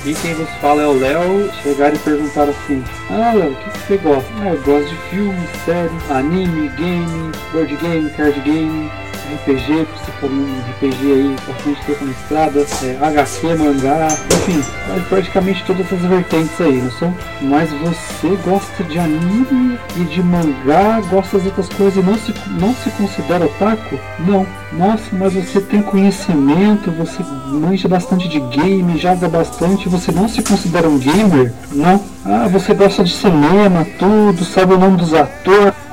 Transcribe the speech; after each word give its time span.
Aqui 0.00 0.14
quem 0.14 0.34
vos 0.34 0.48
fala 0.60 0.82
é 0.82 0.86
o 0.86 0.92
Léo. 0.92 1.50
Chegaram 1.60 1.96
e 1.96 1.98
perguntaram 1.98 2.50
assim: 2.50 2.84
Ah, 3.10 3.32
Léo, 3.34 3.50
o 3.50 3.56
que, 3.56 3.70
que 3.70 3.78
você 3.78 3.96
gosta? 3.96 4.30
Ah, 4.40 4.48
eu 4.50 4.62
gosto 4.62 4.88
de 4.88 4.96
filmes, 5.10 5.50
séries, 5.64 6.10
anime, 6.10 6.68
game, 6.76 7.32
board 7.52 7.76
game, 7.76 8.10
card 8.10 8.40
game. 8.42 8.90
RPG, 9.34 9.86
principalmente 9.86 10.70
RPG 10.70 11.12
aí, 11.12 11.36
bastante 11.46 11.86
tempo 11.86 12.04
na 12.04 12.12
estrada, 12.12 12.60
é, 12.60 13.24
HC, 13.24 13.54
mangá, 13.54 14.08
enfim, 14.08 14.62
praticamente 15.08 15.64
todas 15.64 15.92
as 15.92 16.00
vertentes 16.00 16.60
aí, 16.60 16.80
não 16.80 16.90
são? 16.92 17.14
Mas 17.42 17.70
você 17.70 18.36
gosta 18.44 18.84
de 18.84 18.98
anime 18.98 19.78
e 19.96 20.04
de 20.04 20.22
mangá, 20.22 21.00
gosta 21.10 21.38
das 21.38 21.46
outras 21.46 21.68
coisas 21.68 22.02
e 22.02 22.06
não 22.06 22.16
se, 22.16 22.34
não 22.60 22.74
se 22.74 22.90
considera 22.90 23.44
otaku? 23.44 23.98
Não. 24.20 24.46
Nossa, 24.72 25.04
mas 25.12 25.32
você 25.32 25.60
tem 25.62 25.80
conhecimento, 25.80 26.90
você 26.90 27.22
manja 27.46 27.88
bastante 27.88 28.28
de 28.28 28.38
game, 28.38 28.98
joga 28.98 29.26
bastante, 29.28 29.88
você 29.88 30.12
não 30.12 30.28
se 30.28 30.42
considera 30.42 30.88
um 30.88 30.98
gamer? 30.98 31.52
Não. 31.72 32.04
Ah, 32.24 32.48
você 32.48 32.74
gosta 32.74 33.02
de 33.02 33.12
cinema, 33.12 33.86
tudo, 33.98 34.44
sabe 34.44 34.74
o 34.74 34.78
nome 34.78 34.98
dos 34.98 35.14
atores 35.14 35.87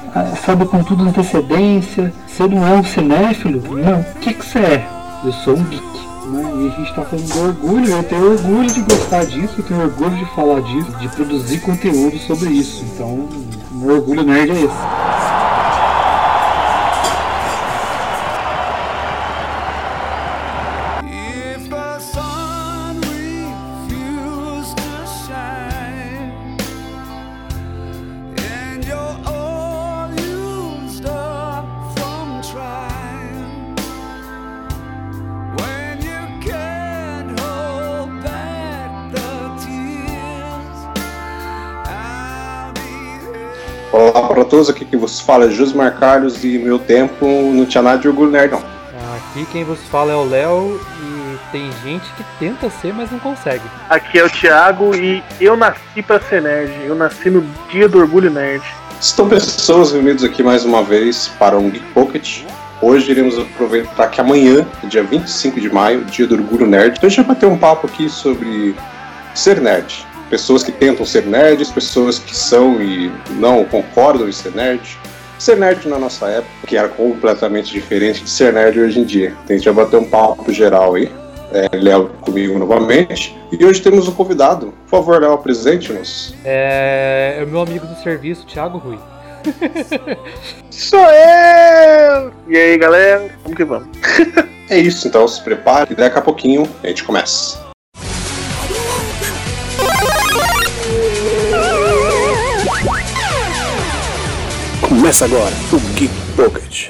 sabe 0.46 0.66
com 0.66 0.84
tudo 0.84 1.04
antecedência. 1.04 2.14
Você 2.28 2.48
não 2.48 2.66
é 2.66 2.72
um 2.72 2.84
cinéfilo? 2.84 3.62
Não. 3.76 4.00
O 4.00 4.20
que, 4.22 4.34
que 4.34 4.46
você 4.46 4.60
é? 4.60 4.88
Eu 5.24 5.34
sou 5.34 5.56
um 5.56 5.64
geek. 5.64 5.84
Né? 6.28 6.42
E 6.42 6.68
a 6.68 6.70
gente 6.78 6.90
está 6.90 7.04
falando 7.04 7.34
do 7.34 7.40
orgulho, 7.48 7.88
eu 7.88 8.04
tenho 8.04 8.32
orgulho 8.32 8.68
de 8.68 8.82
gostar 8.82 9.26
disso, 9.26 9.56
eu 9.60 9.64
tenho 9.64 9.82
orgulho 9.82 10.16
de 10.16 10.26
falar 10.34 10.62
disso, 10.62 10.92
de 10.98 11.08
produzir 11.10 11.60
conteúdo 11.60 12.18
sobre 12.20 12.50
isso. 12.50 12.84
Então, 12.94 13.28
meu 13.72 13.96
orgulho 13.96 14.24
nerd 14.24 14.52
é 14.52 14.62
esse. 14.62 15.05
Todos 44.56 44.70
aqui 44.70 44.86
que 44.86 44.96
vos 44.96 45.20
fala 45.20 45.48
é 45.48 45.50
Jusmar 45.50 46.00
Carlos 46.00 46.42
e 46.46 46.58
meu 46.58 46.80
tempo 46.80 47.26
não 47.54 47.66
tinha 47.66 47.82
nada 47.82 47.98
de 47.98 48.08
orgulho 48.08 48.32
nerd 48.32 48.52
não. 48.52 48.64
Aqui 49.18 49.46
quem 49.52 49.66
vos 49.66 49.80
fala 49.92 50.14
é 50.14 50.16
o 50.16 50.24
Léo 50.24 50.80
e 51.02 51.38
tem 51.52 51.70
gente 51.84 52.06
que 52.14 52.24
tenta 52.40 52.70
ser, 52.70 52.94
mas 52.94 53.12
não 53.12 53.20
consegue. 53.20 53.64
Aqui 53.90 54.18
é 54.18 54.24
o 54.24 54.30
Thiago 54.30 54.96
e 54.96 55.22
eu 55.42 55.58
nasci 55.58 56.02
para 56.02 56.22
ser 56.22 56.42
nerd. 56.42 56.72
Eu 56.86 56.96
nasci 56.96 57.30
no 57.30 57.46
dia 57.70 57.90
do 57.90 58.00
orgulho 58.00 58.32
nerd. 58.32 58.64
Estão 59.02 59.28
pessoas 59.28 59.92
reunidas 59.92 60.24
aqui 60.24 60.42
mais 60.42 60.64
uma 60.64 60.82
vez 60.82 61.28
para 61.38 61.58
um 61.58 61.70
Geek 61.70 61.86
Pocket. 61.88 62.44
Hoje 62.82 63.12
iremos 63.12 63.38
aproveitar 63.38 64.08
que 64.08 64.22
amanhã, 64.22 64.66
dia 64.86 65.04
25 65.04 65.60
de 65.60 65.70
maio, 65.70 66.06
dia 66.06 66.26
do 66.26 66.36
orgulho 66.36 66.66
nerd, 66.66 66.98
a 67.02 67.10
gente 67.10 67.18
vai 67.18 67.36
bater 67.36 67.46
um 67.46 67.58
papo 67.58 67.88
aqui 67.88 68.08
sobre 68.08 68.74
ser 69.34 69.60
nerd 69.60 70.06
pessoas 70.36 70.64
que 70.64 70.72
tentam 70.72 71.06
ser 71.06 71.26
nerds, 71.26 71.72
pessoas 71.72 72.20
que 72.20 72.36
são 72.36 72.82
e 72.82 73.10
não 73.40 73.64
concordam 73.64 74.28
em 74.28 74.34
ser 74.34 74.54
nerd. 74.54 75.00
Ser 75.40 75.56
nerd 75.56 75.88
na 75.88 75.98
nossa 75.98 76.28
época, 76.28 76.68
que 76.68 76.76
era 76.76 76.90
completamente 76.90 77.72
diferente 77.72 78.22
de 78.22 78.30
ser 78.30 78.52
nerd 78.52 78.78
hoje 78.78 79.00
em 79.00 79.06
dia. 79.06 79.30
Então 79.30 79.56
a 79.56 79.58
gente 79.58 79.70
vai 79.70 79.86
bater 79.86 79.98
um 79.98 80.10
papo 80.10 80.52
geral 80.52 80.96
aí. 80.96 81.10
É, 81.54 81.70
Léo 81.78 82.10
comigo 82.20 82.60
novamente. 82.60 83.34
E 83.50 83.64
hoje 83.64 83.82
temos 83.82 84.10
um 84.10 84.12
convidado. 84.12 84.74
Por 84.90 84.98
favor, 84.98 85.22
Léo, 85.22 85.32
apresente-nos. 85.32 86.36
É... 86.44 87.38
é 87.40 87.44
o 87.46 87.48
meu 87.48 87.62
amigo 87.62 87.88
do 87.88 87.96
serviço, 88.04 88.46
Thiago 88.46 88.78
Rui. 88.78 89.00
Sou 90.70 91.00
eu! 91.00 92.34
E 92.50 92.58
aí, 92.58 92.78
galera? 92.78 93.32
Vamos 93.44 93.56
que 93.56 93.64
vamos. 93.64 93.88
é 94.70 94.78
isso, 94.78 95.08
então 95.08 95.26
se 95.30 95.42
prepare 95.42 95.94
e 95.94 95.96
daqui 95.96 96.20
a 96.20 96.22
pouquinho 96.22 96.68
a 96.84 96.88
gente 96.88 97.06
começa. 97.06 97.65
Começa 104.88 105.26
agora 105.26 105.52
o 105.74 105.80
Geek 105.96 106.14
Pocket. 106.36 106.90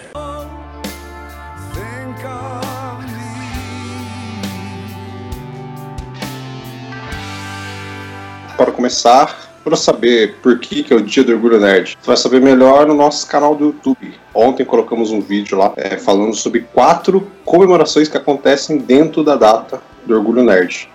Para 8.58 8.72
começar, 8.74 9.50
para 9.64 9.78
saber 9.78 10.36
por 10.44 10.60
que, 10.60 10.84
que 10.84 10.92
é 10.92 10.96
o 10.98 11.02
Dia 11.02 11.24
do 11.24 11.32
Orgulho 11.32 11.58
Nerd, 11.58 11.98
você 12.02 12.08
vai 12.08 12.18
saber 12.18 12.42
melhor 12.42 12.86
no 12.86 12.94
nosso 12.94 13.26
canal 13.28 13.56
do 13.56 13.68
YouTube. 13.68 14.14
Ontem 14.34 14.66
colocamos 14.66 15.12
um 15.12 15.22
vídeo 15.22 15.58
lá 15.58 15.72
é, 15.78 15.96
falando 15.96 16.36
sobre 16.36 16.68
quatro 16.74 17.26
comemorações 17.46 18.10
que 18.10 18.18
acontecem 18.18 18.78
dentro 18.78 19.24
da 19.24 19.38
data 19.38 19.82
do 20.06 20.14
Orgulho 20.14 20.44
Nerd. 20.44 20.90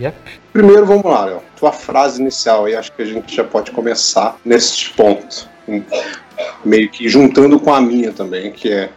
Yep. 0.00 0.16
Primeiro, 0.52 0.84
vamos 0.84 1.04
lá, 1.04 1.26
Léo. 1.26 1.42
Tua 1.56 1.70
frase 1.70 2.20
inicial 2.20 2.64
aí, 2.64 2.74
acho 2.74 2.90
que 2.90 3.02
a 3.02 3.06
gente 3.06 3.36
já 3.36 3.44
pode 3.44 3.70
começar 3.70 4.36
neste 4.44 4.90
ponto 4.94 5.48
meio 6.64 6.88
que 6.88 7.08
juntando 7.08 7.58
com 7.58 7.72
a 7.72 7.80
minha 7.80 8.12
também, 8.12 8.50
que 8.52 8.72
é. 8.72 8.88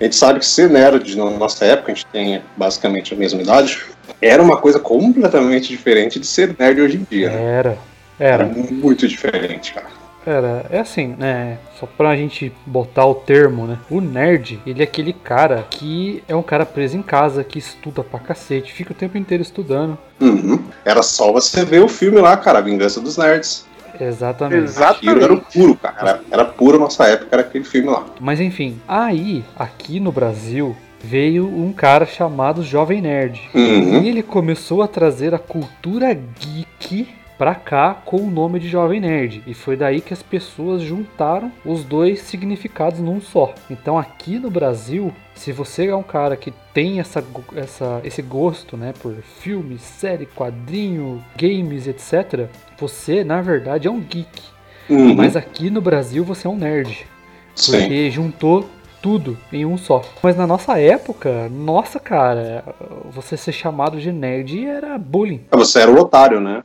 A 0.00 0.04
gente 0.04 0.16
sabe 0.16 0.40
que 0.40 0.46
ser 0.46 0.68
nerd 0.68 1.16
na 1.16 1.30
nossa 1.30 1.64
época, 1.64 1.92
a 1.92 1.94
gente 1.94 2.06
tem 2.06 2.42
basicamente 2.56 3.14
a 3.14 3.16
mesma 3.16 3.40
idade, 3.40 3.80
era 4.20 4.42
uma 4.42 4.56
coisa 4.56 4.78
completamente 4.78 5.68
diferente 5.68 6.18
de 6.18 6.26
ser 6.26 6.54
nerd 6.58 6.80
hoje 6.80 6.96
em 6.96 7.06
dia. 7.08 7.30
Né? 7.30 7.42
Era. 7.42 7.78
Era. 8.18 8.44
Era 8.44 8.46
muito 8.46 9.06
diferente, 9.06 9.72
cara. 9.72 10.04
Era, 10.26 10.64
é 10.70 10.80
assim, 10.80 11.14
né? 11.18 11.58
Só 11.78 11.86
pra 11.86 12.16
gente 12.16 12.50
botar 12.64 13.04
o 13.04 13.14
termo, 13.14 13.66
né? 13.66 13.78
O 13.90 14.00
nerd, 14.00 14.58
ele 14.66 14.80
é 14.80 14.84
aquele 14.84 15.12
cara 15.12 15.66
que 15.68 16.24
é 16.26 16.34
um 16.34 16.42
cara 16.42 16.64
preso 16.64 16.96
em 16.96 17.02
casa, 17.02 17.44
que 17.44 17.58
estuda 17.58 18.02
pra 18.02 18.18
cacete, 18.18 18.72
fica 18.72 18.92
o 18.92 18.96
tempo 18.96 19.18
inteiro 19.18 19.42
estudando. 19.42 19.98
Uhum. 20.20 20.64
Era 20.84 21.02
só 21.02 21.30
você 21.30 21.64
ver 21.64 21.82
o 21.82 21.88
filme 21.88 22.20
lá, 22.20 22.36
cara, 22.36 22.58
A 22.58 22.62
Vingança 22.62 23.00
dos 23.00 23.18
Nerds. 23.18 23.66
Exatamente. 24.00 24.64
Exatamente. 24.64 25.08
Aquilo 25.08 25.24
era 25.24 25.34
o 25.34 25.40
puro, 25.40 25.76
cara. 25.76 25.96
Era, 26.00 26.20
era 26.30 26.44
puro 26.44 26.78
nossa 26.78 27.04
época, 27.04 27.28
era 27.32 27.42
aquele 27.42 27.64
filme 27.64 27.88
lá. 27.88 28.04
Mas 28.20 28.40
enfim, 28.40 28.80
aí, 28.86 29.44
aqui 29.56 30.00
no 30.00 30.12
Brasil, 30.12 30.76
veio 31.04 31.46
um 31.46 31.72
cara 31.72 32.06
chamado 32.06 32.62
Jovem 32.62 33.02
Nerd. 33.02 33.40
Uhum. 33.54 34.02
E 34.02 34.08
ele 34.08 34.22
começou 34.22 34.82
a 34.82 34.88
trazer 34.88 35.34
a 35.34 35.38
cultura 35.38 36.14
geek 36.14 37.06
pra 37.36 37.54
cá 37.54 37.94
com 38.04 38.18
o 38.18 38.30
nome 38.30 38.58
de 38.60 38.68
Jovem 38.68 39.00
Nerd. 39.00 39.42
E 39.46 39.54
foi 39.54 39.76
daí 39.76 40.00
que 40.00 40.14
as 40.14 40.22
pessoas 40.22 40.82
juntaram 40.82 41.52
os 41.64 41.84
dois 41.84 42.20
significados 42.20 43.00
num 43.00 43.20
só. 43.20 43.54
Então 43.68 43.98
aqui 43.98 44.38
no 44.38 44.50
Brasil, 44.50 45.12
se 45.34 45.52
você 45.52 45.88
é 45.88 45.96
um 45.96 46.02
cara 46.02 46.36
que 46.36 46.52
tem 46.72 47.00
essa, 47.00 47.22
essa, 47.56 48.00
esse 48.04 48.22
gosto 48.22 48.76
né, 48.76 48.94
por 49.00 49.14
filmes, 49.40 49.82
série, 49.82 50.26
quadrinho, 50.26 51.22
games, 51.36 51.86
etc., 51.86 52.48
você 52.78 53.24
na 53.24 53.40
verdade 53.40 53.88
é 53.88 53.90
um 53.90 54.00
geek. 54.00 54.42
Uhum. 54.88 55.14
Mas 55.14 55.36
aqui 55.36 55.70
no 55.70 55.80
Brasil 55.80 56.24
você 56.24 56.46
é 56.46 56.50
um 56.50 56.56
nerd. 56.56 57.06
Porque 57.54 57.88
Sim. 57.88 58.10
juntou 58.10 58.68
tudo 59.00 59.36
em 59.52 59.66
um 59.66 59.76
só. 59.76 60.02
Mas 60.22 60.36
na 60.36 60.46
nossa 60.46 60.78
época, 60.78 61.48
nossa 61.50 62.00
cara, 62.00 62.64
você 63.10 63.36
ser 63.36 63.52
chamado 63.52 64.00
de 64.00 64.10
nerd 64.10 64.66
era 64.66 64.98
bullying. 64.98 65.42
Você 65.50 65.80
era 65.80 65.90
o 65.90 65.98
otário, 65.98 66.40
né? 66.40 66.62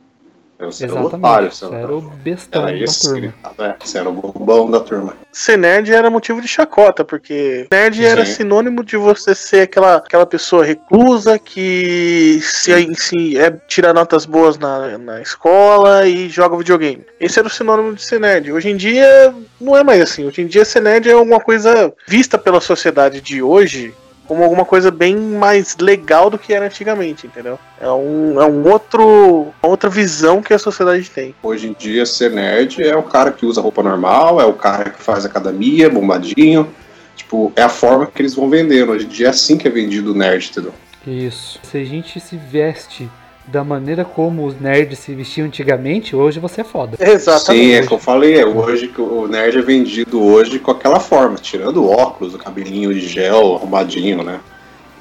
Você 0.60 0.84
Exatamente. 0.84 0.92
Era 0.92 1.02
o 1.02 1.06
otário, 1.06 1.52
você 1.52 1.64
era 1.64 1.94
o 1.94 2.00
bestão 2.00 2.68
era 2.68 2.78
da 2.78 2.92
turma. 2.92 3.34
Você 3.80 3.98
era 3.98 4.08
o 4.08 4.12
bobão 4.12 4.70
da 4.70 4.80
turma. 4.80 5.14
Ser 5.32 5.56
nerd 5.56 5.92
era 5.92 6.10
motivo 6.10 6.40
de 6.40 6.48
chacota, 6.48 7.04
porque 7.04 7.66
nerd 7.70 7.96
Sim. 7.96 8.04
era 8.04 8.26
sinônimo 8.26 8.84
de 8.84 8.96
você 8.96 9.34
ser 9.34 9.62
aquela, 9.62 9.96
aquela 9.96 10.26
pessoa 10.26 10.64
reclusa 10.64 11.38
que 11.38 12.40
se, 12.42 12.94
se 12.94 13.38
é, 13.38 13.50
tira 13.66 13.92
notas 13.92 14.26
boas 14.26 14.58
na, 14.58 14.98
na 14.98 15.22
escola 15.22 16.06
e 16.06 16.28
joga 16.28 16.56
videogame. 16.56 17.04
Esse 17.18 17.38
era 17.38 17.48
o 17.48 17.50
sinônimo 17.50 17.94
de 17.94 18.02
ser 18.02 18.20
nerd. 18.20 18.52
Hoje 18.52 18.68
em 18.68 18.76
dia 18.76 19.34
não 19.60 19.76
é 19.76 19.82
mais 19.82 20.00
assim. 20.00 20.26
Hoje 20.26 20.42
em 20.42 20.46
dia 20.46 20.64
ser 20.64 20.80
nerd 20.80 21.08
é 21.08 21.12
alguma 21.12 21.40
coisa 21.40 21.92
vista 22.06 22.36
pela 22.36 22.60
sociedade 22.60 23.20
de 23.20 23.42
hoje 23.42 23.94
como 24.30 24.44
alguma 24.44 24.64
coisa 24.64 24.92
bem 24.92 25.16
mais 25.16 25.76
legal 25.76 26.30
do 26.30 26.38
que 26.38 26.54
era 26.54 26.66
antigamente, 26.66 27.26
entendeu? 27.26 27.58
É 27.80 27.90
um, 27.90 28.40
é 28.40 28.46
um 28.46 28.64
outro, 28.70 29.52
uma 29.60 29.68
outra 29.68 29.90
visão 29.90 30.40
que 30.40 30.54
a 30.54 30.58
sociedade 30.58 31.10
tem. 31.10 31.34
Hoje 31.42 31.66
em 31.66 31.72
dia, 31.72 32.06
ser 32.06 32.30
nerd 32.30 32.80
é 32.80 32.94
o 32.94 33.02
cara 33.02 33.32
que 33.32 33.44
usa 33.44 33.60
roupa 33.60 33.82
normal, 33.82 34.40
é 34.40 34.44
o 34.44 34.52
cara 34.52 34.90
que 34.90 35.02
faz 35.02 35.24
academia, 35.24 35.90
bombadinho. 35.90 36.72
Tipo, 37.16 37.52
é 37.56 37.62
a 37.62 37.68
forma 37.68 38.06
que 38.06 38.22
eles 38.22 38.32
vão 38.32 38.48
vendendo. 38.48 38.92
Hoje 38.92 39.04
em 39.04 39.08
dia 39.08 39.26
é 39.26 39.30
assim 39.30 39.58
que 39.58 39.66
é 39.66 39.70
vendido 39.70 40.12
o 40.12 40.14
nerd, 40.14 40.48
entendeu? 40.48 40.74
Isso. 41.04 41.58
Se 41.64 41.78
a 41.78 41.84
gente 41.84 42.20
se 42.20 42.36
veste 42.36 43.10
da 43.50 43.64
maneira 43.64 44.04
como 44.04 44.44
os 44.46 44.60
nerds 44.60 44.98
se 45.00 45.14
vestiam 45.14 45.46
antigamente, 45.46 46.14
hoje 46.14 46.38
você 46.38 46.60
é 46.60 46.64
foda. 46.64 46.96
Exatamente. 47.00 47.64
Sim, 47.66 47.72
é 47.74 47.86
que 47.86 47.92
eu 47.92 47.98
falei, 47.98 48.38
é 48.38 48.46
hoje 48.46 48.88
que 48.88 49.00
o 49.00 49.26
nerd 49.26 49.58
é 49.58 49.62
vendido 49.62 50.22
hoje 50.22 50.58
com 50.58 50.70
aquela 50.70 51.00
forma, 51.00 51.36
tirando 51.36 51.88
óculos, 51.88 52.34
o 52.34 52.38
cabelinho 52.38 52.92
de 52.94 53.00
gel 53.00 53.56
arrumadinho, 53.56 54.22
né? 54.22 54.40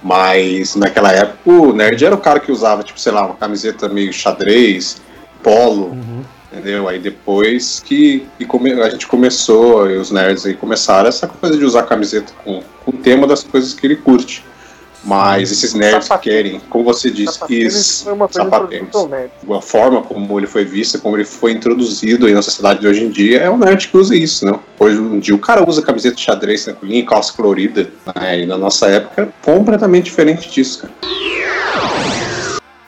Mas 0.02 0.76
naquela 0.76 1.12
época 1.12 1.38
o 1.52 1.74
nerd 1.74 2.04
era 2.06 2.16
o 2.16 2.20
cara 2.20 2.40
que 2.40 2.52
usava, 2.52 2.84
tipo, 2.84 3.00
sei 3.00 3.12
lá, 3.12 3.26
uma 3.26 3.36
camiseta 3.36 3.90
meio 3.90 4.12
xadrez, 4.14 5.02
polo, 5.44 5.88
Uhum. 5.90 6.22
entendeu? 6.52 6.88
Aí 6.88 7.00
depois 7.00 7.82
que, 7.86 8.26
que 8.38 8.46
come- 8.46 8.72
a 8.82 8.90
gente 8.90 9.06
começou, 9.06 9.90
e 9.92 9.98
os 9.98 10.10
nerds 10.10 10.46
aí 10.46 10.54
começaram 10.54 11.10
essa 11.10 11.28
coisa 11.28 11.58
de 11.58 11.66
usar 11.66 11.84
camiseta 11.84 12.32
com, 12.44 12.64
com 12.86 12.92
o 12.92 12.94
tema 12.94 13.28
das 13.28 13.44
coisas 13.44 13.74
que 13.74 13.86
ele 13.86 13.98
curte. 13.98 14.44
Mas 15.04 15.52
esses 15.52 15.74
nerds 15.74 16.00
que 16.00 16.06
Sapatênis. 16.08 16.44
querem, 16.44 16.62
como 16.70 16.84
você 16.84 17.10
disse, 17.10 17.34
Sapatênis 17.34 17.76
isso, 17.76 18.04
foi 18.04 18.14
uma 18.14 18.28
a 19.58 19.62
forma 19.62 20.02
como 20.02 20.40
ele 20.40 20.48
foi 20.48 20.66
visto, 20.66 21.00
como 21.00 21.16
ele 21.16 21.26
foi 21.26 21.54
introduzido 21.54 22.26
aí 22.26 22.34
na 22.34 22.42
sociedade 22.42 22.82
de 22.82 22.88
hoje 22.88 23.04
em 23.06 23.10
dia, 23.10 23.40
é 23.40 23.50
o 23.50 23.58
nerd 23.58 23.88
que 23.88 23.98
usa 23.98 24.16
isso, 24.16 24.46
né? 24.46 24.60
Hoje 24.78 24.98
em 24.98 25.20
dia 25.20 25.34
o 25.34 25.40
cara 25.40 25.68
usa 25.68 25.82
camiseta 25.82 26.16
de 26.16 26.22
xadrez 26.22 26.66
tranquilinha, 26.66 27.06
calça 27.06 27.32
colorida, 27.34 27.90
né? 28.16 28.42
E 28.42 28.46
na 28.46 28.58
nossa 28.58 28.88
época 28.88 29.22
é 29.22 29.28
completamente 29.42 30.06
diferente 30.06 30.50
disso, 30.50 30.82
cara. 30.82 30.94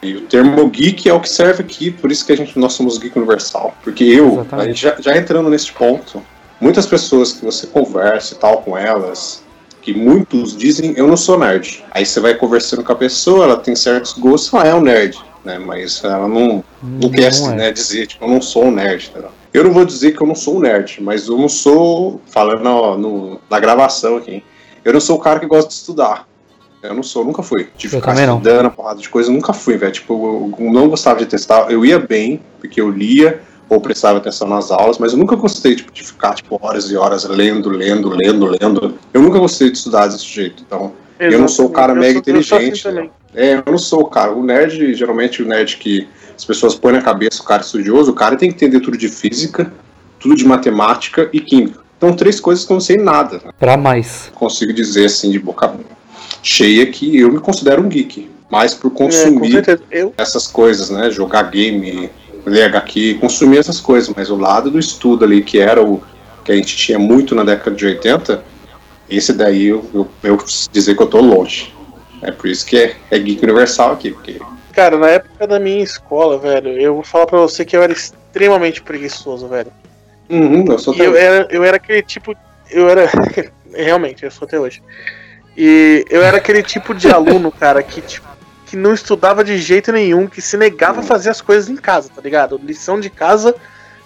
E 0.03 0.15
o 0.15 0.21
termo 0.21 0.67
geek 0.67 1.07
é 1.07 1.13
o 1.13 1.19
que 1.19 1.29
serve 1.29 1.61
aqui, 1.61 1.91
por 1.91 2.11
isso 2.11 2.25
que 2.25 2.31
a 2.31 2.37
gente, 2.37 2.57
nós 2.57 2.73
somos 2.73 2.97
geek 2.97 3.17
universal. 3.17 3.75
Porque 3.83 4.03
eu, 4.03 4.33
Exatamente. 4.33 4.53
a 4.53 4.65
gente 4.65 4.81
já, 4.81 4.95
já 4.99 5.17
entrando 5.17 5.47
nesse 5.47 5.71
ponto, 5.71 6.23
muitas 6.59 6.87
pessoas 6.87 7.33
que 7.33 7.45
você 7.45 7.67
conversa 7.67 8.33
e 8.33 8.37
tal 8.37 8.63
com 8.63 8.75
elas, 8.75 9.43
que 9.81 9.93
muitos 9.93 10.55
dizem 10.55 10.93
eu 10.95 11.07
não 11.07 11.17
sou 11.17 11.37
nerd. 11.39 11.83
Aí 11.91 12.05
você 12.05 12.19
vai 12.19 12.35
conversando 12.35 12.83
com 12.83 12.91
a 12.91 12.95
pessoa, 12.95 13.45
ela 13.45 13.57
tem 13.57 13.75
certos 13.75 14.13
gostos, 14.13 14.53
ela 14.53 14.67
é 14.67 14.73
um 14.75 14.81
nerd, 14.81 15.17
né? 15.43 15.57
Mas 15.57 16.03
ela 16.03 16.27
não, 16.27 16.63
não 16.83 17.09
quer 17.09 17.31
Não 17.39 17.51
é. 17.51 17.55
né, 17.55 17.71
dizer, 17.71 18.07
tipo, 18.07 18.23
eu 18.25 18.29
não 18.29 18.41
sou 18.41 18.65
um 18.65 18.71
nerd. 18.71 19.09
entendeu? 19.09 19.29
Eu 19.53 19.63
não 19.65 19.71
vou 19.71 19.83
dizer 19.83 20.11
que 20.15 20.21
eu 20.21 20.27
não 20.27 20.35
sou 20.35 20.57
um 20.57 20.59
nerd, 20.61 20.99
mas 21.01 21.27
eu 21.27 21.37
não 21.37 21.49
sou, 21.49 22.21
falando 22.27 22.63
no, 22.63 22.97
no- 22.97 23.41
na 23.49 23.59
gravação 23.59 24.17
aqui, 24.17 24.43
eu 24.85 24.93
não 24.93 24.99
sou 25.01 25.17
o 25.17 25.19
cara 25.19 25.39
que 25.39 25.45
gosta 25.45 25.67
de 25.67 25.73
estudar. 25.75 26.27
Eu 26.81 26.95
não 26.95 27.03
sou, 27.03 27.23
nunca 27.23 27.43
fui. 27.43 27.67
De 27.77 27.85
Eu 27.87 27.91
ficar 27.91 28.15
não. 28.15 28.37
estudando, 28.37 28.61
uma 28.61 28.71
porrada 28.71 28.99
de 28.99 29.07
coisa, 29.09 29.31
nunca 29.31 29.53
fui, 29.53 29.77
velho. 29.77 29.91
Tipo, 29.91 30.55
eu 30.59 30.71
não 30.71 30.89
gostava 30.89 31.19
de 31.19 31.27
testar. 31.27 31.69
Eu 31.71 31.85
ia 31.85 31.99
bem, 31.99 32.41
porque 32.59 32.81
eu 32.81 32.89
lia 32.89 33.39
ou 33.71 33.79
prestava 33.79 34.17
atenção 34.17 34.49
nas 34.49 34.69
aulas, 34.69 34.97
mas 34.97 35.13
eu 35.13 35.17
nunca 35.17 35.33
gostei 35.37 35.75
tipo, 35.77 35.93
de 35.93 36.03
ficar 36.03 36.33
tipo, 36.35 36.59
horas 36.61 36.91
e 36.91 36.97
horas 36.97 37.23
lendo, 37.23 37.69
lendo, 37.69 38.09
lendo, 38.09 38.45
lendo. 38.45 38.95
Eu 39.13 39.21
nunca 39.21 39.39
gostei 39.39 39.71
de 39.71 39.77
estudar 39.77 40.07
desse 40.07 40.25
jeito. 40.25 40.61
Então, 40.67 40.91
Eu 41.17 41.39
não 41.39 41.47
sou 41.47 41.67
o 41.67 41.69
cara 41.69 41.95
mega 41.95 42.19
Eu 42.19 42.23
sou- 42.23 42.33
eu 42.35 42.43
sou 42.43 42.57
assim 42.57 42.67
inteligente, 42.67 42.83
também. 42.83 43.11
é, 43.33 43.53
eu 43.65 43.71
não 43.71 43.77
sou 43.77 44.01
o 44.01 44.05
cara. 44.07 44.33
O 44.33 44.43
nerd, 44.43 44.93
geralmente, 44.93 45.41
o 45.41 45.45
nerd 45.45 45.77
que 45.77 46.05
as 46.35 46.43
pessoas 46.43 46.75
põem 46.75 46.93
na 46.93 47.01
cabeça, 47.01 47.41
o 47.41 47.45
cara 47.45 47.61
estudioso, 47.61 48.11
o 48.11 48.13
cara 48.15 48.35
tem 48.35 48.49
que 48.49 48.55
entender 48.55 48.81
tudo 48.81 48.97
de 48.97 49.07
física, 49.07 49.71
tudo 50.19 50.35
de 50.35 50.43
matemática 50.43 51.29
e 51.31 51.39
química. 51.39 51.79
Então, 51.97 52.13
três 52.13 52.41
coisas 52.41 52.65
que 52.65 52.71
eu 52.71 52.75
não 52.75 52.81
sei 52.81 52.97
nada. 52.97 53.39
né? 53.45 53.51
Pra 53.57 53.77
mais. 53.77 54.29
Consigo 54.35 54.73
dizer 54.73 55.05
assim, 55.05 55.31
de 55.31 55.39
boca 55.39 55.73
cheia, 56.43 56.85
que 56.87 57.17
eu 57.19 57.31
me 57.31 57.39
considero 57.39 57.81
um 57.81 57.87
geek. 57.87 58.29
Mas 58.49 58.73
por 58.73 58.91
É, 58.91 58.95
consumir. 58.95 59.63
Eu, 59.89 60.13
essas 60.17 60.45
coisas, 60.47 60.89
né? 60.89 61.09
Jogar 61.09 61.43
game, 61.43 62.09
ler 62.45 62.63
HQ, 62.63 63.15
consumir 63.19 63.59
essas 63.59 63.79
coisas. 63.79 64.13
Mas 64.15 64.29
o 64.29 64.35
lado 64.35 64.71
do 64.71 64.79
estudo 64.79 65.25
ali, 65.25 65.43
que 65.43 65.59
era 65.59 65.83
o 65.83 66.01
que 66.43 66.51
a 66.51 66.55
gente 66.55 66.75
tinha 66.75 66.97
muito 66.97 67.35
na 67.35 67.43
década 67.43 67.75
de 67.75 67.85
80, 67.85 68.43
esse 69.09 69.33
daí 69.33 69.67
eu, 69.67 69.85
eu, 69.93 70.07
eu 70.23 70.37
dizer 70.71 70.95
que 70.95 71.03
eu 71.03 71.07
tô 71.07 71.19
longe. 71.21 71.73
É 72.21 72.31
por 72.31 72.47
isso 72.47 72.65
que 72.65 72.77
é, 72.77 72.95
é 73.09 73.17
geek 73.17 73.43
universal 73.43 73.93
aqui, 73.93 74.11
porque 74.11 74.39
cara, 74.71 74.97
na 74.97 75.09
época 75.09 75.45
da 75.45 75.59
minha 75.59 75.83
escola, 75.83 76.37
velho, 76.37 76.69
eu 76.69 76.95
vou 76.95 77.03
falar 77.03 77.27
pra 77.27 77.39
você 77.39 77.63
que 77.63 77.75
eu 77.75 77.83
era 77.83 77.91
extremamente 77.91 78.81
preguiçoso, 78.81 79.47
velho. 79.47 79.71
uhum, 80.29 80.65
eu 80.67 80.79
sou 80.79 80.95
E 80.95 80.99
eu 80.99 81.15
era, 81.15 81.47
eu 81.51 81.63
era 81.63 81.77
aquele 81.77 82.01
tipo. 82.01 82.35
Eu 82.69 82.89
era. 82.89 83.09
Realmente, 83.73 84.23
eu 84.23 84.31
sou 84.31 84.45
até 84.45 84.59
hoje. 84.59 84.81
E 85.55 86.05
eu 86.09 86.23
era 86.23 86.37
aquele 86.37 86.63
tipo 86.63 86.93
de 86.93 87.09
aluno, 87.11 87.51
cara, 87.51 87.83
que, 87.83 88.01
tipo, 88.01 88.27
que 88.71 88.77
não 88.77 88.93
estudava 88.93 89.43
de 89.43 89.57
jeito 89.57 89.91
nenhum, 89.91 90.27
que 90.27 90.41
se 90.41 90.55
negava 90.55 91.01
a 91.01 91.03
fazer 91.03 91.29
as 91.29 91.41
coisas 91.41 91.69
em 91.69 91.75
casa, 91.75 92.09
tá 92.15 92.21
ligado? 92.21 92.57
Lição 92.63 93.01
de 93.01 93.09
casa, 93.09 93.53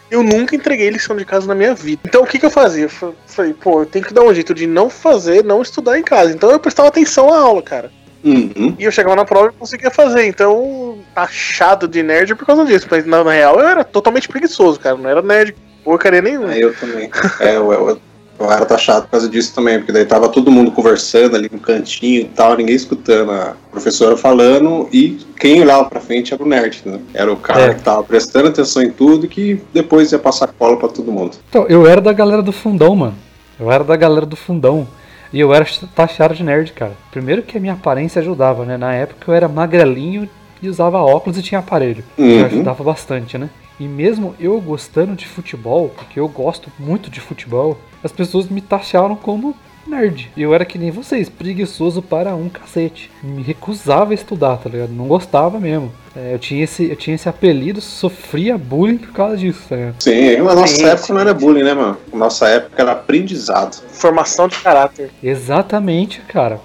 eu 0.09 0.23
nunca 0.23 0.55
entreguei 0.55 0.89
lição 0.89 1.15
de 1.15 1.23
casa 1.23 1.45
na 1.45 1.53
minha 1.53 1.75
vida. 1.75 2.01
Então 2.03 2.23
o 2.23 2.25
que, 2.25 2.39
que 2.39 2.45
eu 2.47 2.49
fazia? 2.49 2.85
Eu 2.85 2.89
fa- 2.89 3.11
falei, 3.27 3.53
pô, 3.53 3.81
eu 3.81 3.85
tenho 3.85 4.03
que 4.03 4.11
dar 4.11 4.23
um 4.23 4.33
jeito 4.33 4.55
de 4.55 4.65
não 4.65 4.89
fazer, 4.89 5.43
não 5.43 5.61
estudar 5.61 5.99
em 5.99 6.03
casa. 6.03 6.31
Então 6.31 6.49
eu 6.49 6.59
prestava 6.59 6.89
atenção 6.89 7.31
à 7.31 7.37
aula, 7.37 7.61
cara. 7.61 7.91
Uhum. 8.23 8.75
E 8.79 8.83
eu 8.83 8.91
chegava 8.91 9.15
na 9.15 9.23
prova 9.23 9.49
e 9.49 9.59
conseguia 9.59 9.91
fazer. 9.91 10.25
Então, 10.25 10.97
achado 11.15 11.87
de 11.87 12.01
nerd 12.01 12.33
por 12.33 12.47
causa 12.47 12.65
disso. 12.65 12.87
Mas 12.89 13.05
na, 13.05 13.23
na 13.23 13.31
real 13.31 13.59
eu 13.59 13.67
era 13.67 13.83
totalmente 13.83 14.27
preguiçoso, 14.27 14.79
cara. 14.79 14.97
Não 14.97 15.07
era 15.07 15.21
nerd 15.21 15.55
porcaria 15.83 16.23
nenhuma. 16.23 16.51
É, 16.55 16.63
eu 16.63 16.73
também. 16.75 17.11
É, 17.39 17.55
eu, 17.55 17.71
eu, 17.71 18.01
eu 18.37 18.51
era 18.51 18.65
taxado 18.65 19.03
por 19.03 19.11
causa 19.11 19.29
disso 19.29 19.53
também, 19.55 19.77
porque 19.77 19.91
daí 19.91 20.05
tava 20.05 20.29
todo 20.29 20.51
mundo 20.51 20.71
conversando 20.71 21.35
ali 21.35 21.49
no 21.51 21.59
cantinho 21.59 22.21
e 22.21 22.25
tal, 22.25 22.55
ninguém 22.57 22.75
escutando 22.75 23.31
a 23.31 23.53
professora 23.71 24.17
falando, 24.17 24.87
e 24.91 25.17
quem 25.39 25.61
olhava 25.61 25.85
pra 25.85 25.99
frente 25.99 26.33
era 26.33 26.43
o 26.43 26.47
nerd, 26.47 26.81
né? 26.85 26.99
Era 27.13 27.31
o 27.31 27.37
cara 27.37 27.61
É. 27.71 27.73
que 27.73 27.81
tava 27.81 28.03
prestando 28.03 28.49
atenção 28.49 28.81
em 28.83 28.89
tudo 28.91 29.27
que 29.27 29.61
depois 29.73 30.11
ia 30.11 30.19
passar 30.19 30.47
cola 30.57 30.77
pra 30.77 30.87
todo 30.89 31.11
mundo. 31.11 31.37
Então, 31.49 31.65
eu 31.67 31.87
era 31.87 32.01
da 32.01 32.13
galera 32.13 32.41
do 32.41 32.51
fundão, 32.51 32.95
mano. 32.95 33.15
Eu 33.59 33.71
era 33.71 33.83
da 33.83 33.95
galera 33.95 34.25
do 34.25 34.35
fundão. 34.35 34.87
E 35.33 35.39
eu 35.39 35.53
era 35.53 35.65
taxado 35.95 36.33
de 36.33 36.43
nerd, 36.43 36.71
cara. 36.73 36.93
Primeiro 37.11 37.41
que 37.41 37.57
a 37.57 37.59
minha 37.61 37.73
aparência 37.73 38.21
ajudava, 38.21 38.63
né? 38.63 38.77
Na 38.77 38.93
época 38.93 39.29
eu 39.31 39.35
era 39.35 39.47
magrelinho 39.47 40.29
e 40.61 40.69
usava 40.69 40.97
óculos 40.99 41.37
e 41.37 41.41
tinha 41.41 41.59
aparelho. 41.59 42.03
Uhum. 42.17 42.39
Que 42.39 42.45
ajudava 42.45 42.83
bastante, 42.83 43.37
né? 43.37 43.49
E 43.79 43.87
mesmo 43.87 44.35
eu 44.39 44.59
gostando 44.61 45.15
de 45.15 45.27
futebol, 45.27 45.89
porque 45.89 46.19
eu 46.19 46.27
gosto 46.27 46.71
muito 46.79 47.09
de 47.09 47.19
futebol, 47.19 47.77
as 48.03 48.11
pessoas 48.11 48.47
me 48.47 48.61
taxaram 48.61 49.15
como 49.15 49.55
nerd. 49.87 50.31
E 50.35 50.41
eu 50.41 50.53
era 50.53 50.65
que 50.65 50.77
nem 50.77 50.91
vocês, 50.91 51.29
preguiçoso 51.29 52.01
para 52.01 52.35
um 52.35 52.49
cacete. 52.49 53.11
Me 53.21 53.43
recusava 53.43 54.11
a 54.11 54.15
estudar, 54.15 54.57
tá 54.57 54.69
ligado? 54.69 54.91
Não 54.91 55.07
gostava 55.07 55.59
mesmo. 55.59 55.91
É, 56.15 56.33
eu, 56.33 56.39
tinha 56.39 56.63
esse, 56.63 56.89
eu 56.89 56.95
tinha 56.95 57.15
esse 57.15 57.27
apelido, 57.27 57.81
sofria 57.81 58.57
bullying 58.57 58.97
por 58.97 59.11
causa 59.11 59.37
disso, 59.37 59.61
tá 59.69 59.75
ligado? 59.75 60.01
Sim, 60.01 60.37
na 60.37 60.55
nossa 60.55 60.75
Sim, 60.75 60.85
época 60.85 60.97
sim, 60.97 61.13
não 61.13 61.19
era 61.19 61.33
bullying, 61.33 61.63
né, 61.63 61.73
mano? 61.73 61.97
Nossa 62.13 62.47
época 62.47 62.81
era 62.81 62.93
aprendizado. 62.93 63.83
Formação 63.89 64.47
de 64.47 64.57
caráter. 64.57 65.11
Exatamente, 65.21 66.21
cara. 66.21 66.59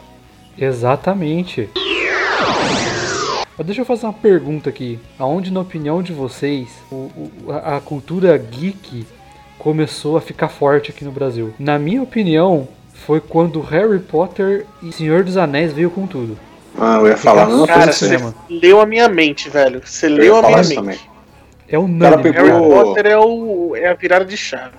Exatamente. 0.56 1.68
Mas 3.60 3.66
deixa 3.66 3.82
eu 3.82 3.84
fazer 3.84 4.06
uma 4.06 4.12
pergunta 4.14 4.70
aqui. 4.70 4.98
Aonde, 5.18 5.52
na 5.52 5.60
opinião 5.60 6.02
de 6.02 6.14
vocês, 6.14 6.66
o- 6.90 7.10
o- 7.44 7.52
a, 7.52 7.76
a 7.76 7.80
cultura 7.82 8.34
geek 8.38 9.06
começou 9.58 10.16
a 10.16 10.20
ficar 10.22 10.48
forte 10.48 10.90
aqui 10.90 11.04
no 11.04 11.12
Brasil? 11.12 11.52
Na 11.58 11.78
minha 11.78 12.02
opinião, 12.02 12.66
foi 12.94 13.20
quando 13.20 13.60
Harry 13.60 13.98
Potter 13.98 14.64
e 14.82 14.90
Senhor 14.92 15.22
dos 15.24 15.36
Anéis 15.36 15.74
veio 15.74 15.90
com 15.90 16.06
tudo. 16.06 16.38
Ah, 16.78 16.96
eu 17.00 17.08
ia 17.08 17.18
falar 17.18 17.46
Cara, 17.66 17.85
coisa 17.85 17.88
que 17.88 17.92
você 17.92 18.35
leu 18.49 18.80
a 18.80 18.87
minha 18.87 19.11
mente, 19.11 19.50
velho. 19.50 19.82
Você 19.85 20.06
Eu 20.06 20.11
leu 20.14 20.37
a 20.37 20.42
minha 20.42 20.56
mente. 20.56 20.75
também. 20.76 20.99
É 21.68 21.75
Ela 21.75 21.85
unânime, 21.85 22.23
pegou- 22.23 22.42
Harry. 22.46 22.70
Potter 22.70 23.06
é, 23.08 23.18
o, 23.18 23.76
é 23.76 23.88
a 23.90 23.94
virada 23.94 24.25
de 24.25 24.38
chave. 24.38 24.73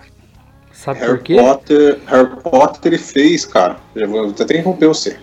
Sabe 0.74 1.02
Harry 1.02 1.12
por 1.18 1.24
quê? 1.24 1.36
Potter, 1.36 2.00
Harry 2.08 2.30
Potter 2.42 2.94
ele 2.94 2.98
fez, 2.98 3.46
cara. 3.46 3.78
Já 3.96 4.08
vou 4.08 4.28
até 4.28 4.44
interromper 4.44 4.88
você. 4.88 5.18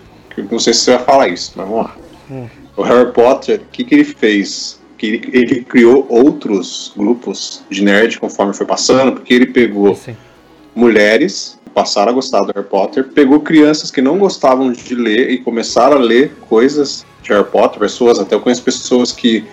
Não 0.49 0.59
sei 0.59 0.73
se 0.73 0.79
você 0.79 0.95
vai 0.95 1.03
falar 1.03 1.27
isso, 1.27 1.51
mas 1.57 1.67
vamos 1.67 1.83
lá. 1.83 1.95
Hum. 2.31 2.47
O 2.79 2.81
Harry 2.81 3.11
Potter, 3.11 3.59
o 3.59 3.71
que, 3.73 3.83
que 3.83 3.93
ele 3.93 4.05
fez? 4.05 4.79
Que 4.97 5.05
ele, 5.05 5.29
ele 5.33 5.65
criou 5.65 6.05
outros 6.07 6.93
grupos 6.95 7.61
de 7.69 7.83
nerd 7.83 8.17
conforme 8.17 8.53
foi 8.53 8.65
passando, 8.65 9.11
porque 9.11 9.33
ele 9.33 9.47
pegou 9.47 9.93
Sim. 9.95 10.15
mulheres 10.73 11.59
que 11.65 11.71
passaram 11.71 12.13
a 12.13 12.15
gostar 12.15 12.39
do 12.39 12.53
Harry 12.55 12.65
Potter, 12.65 13.03
pegou 13.09 13.41
crianças 13.41 13.91
que 13.91 14.01
não 14.01 14.17
gostavam 14.17 14.71
de 14.71 14.95
ler 14.95 15.29
e 15.29 15.39
começaram 15.39 15.97
a 15.97 15.99
ler 15.99 16.31
coisas 16.47 17.05
de 17.21 17.33
Harry 17.33 17.43
Potter, 17.43 17.79
pessoas, 17.79 18.17
até 18.17 18.35
eu 18.35 18.39
conheço 18.39 18.63
pessoas 18.63 19.11
que 19.11 19.43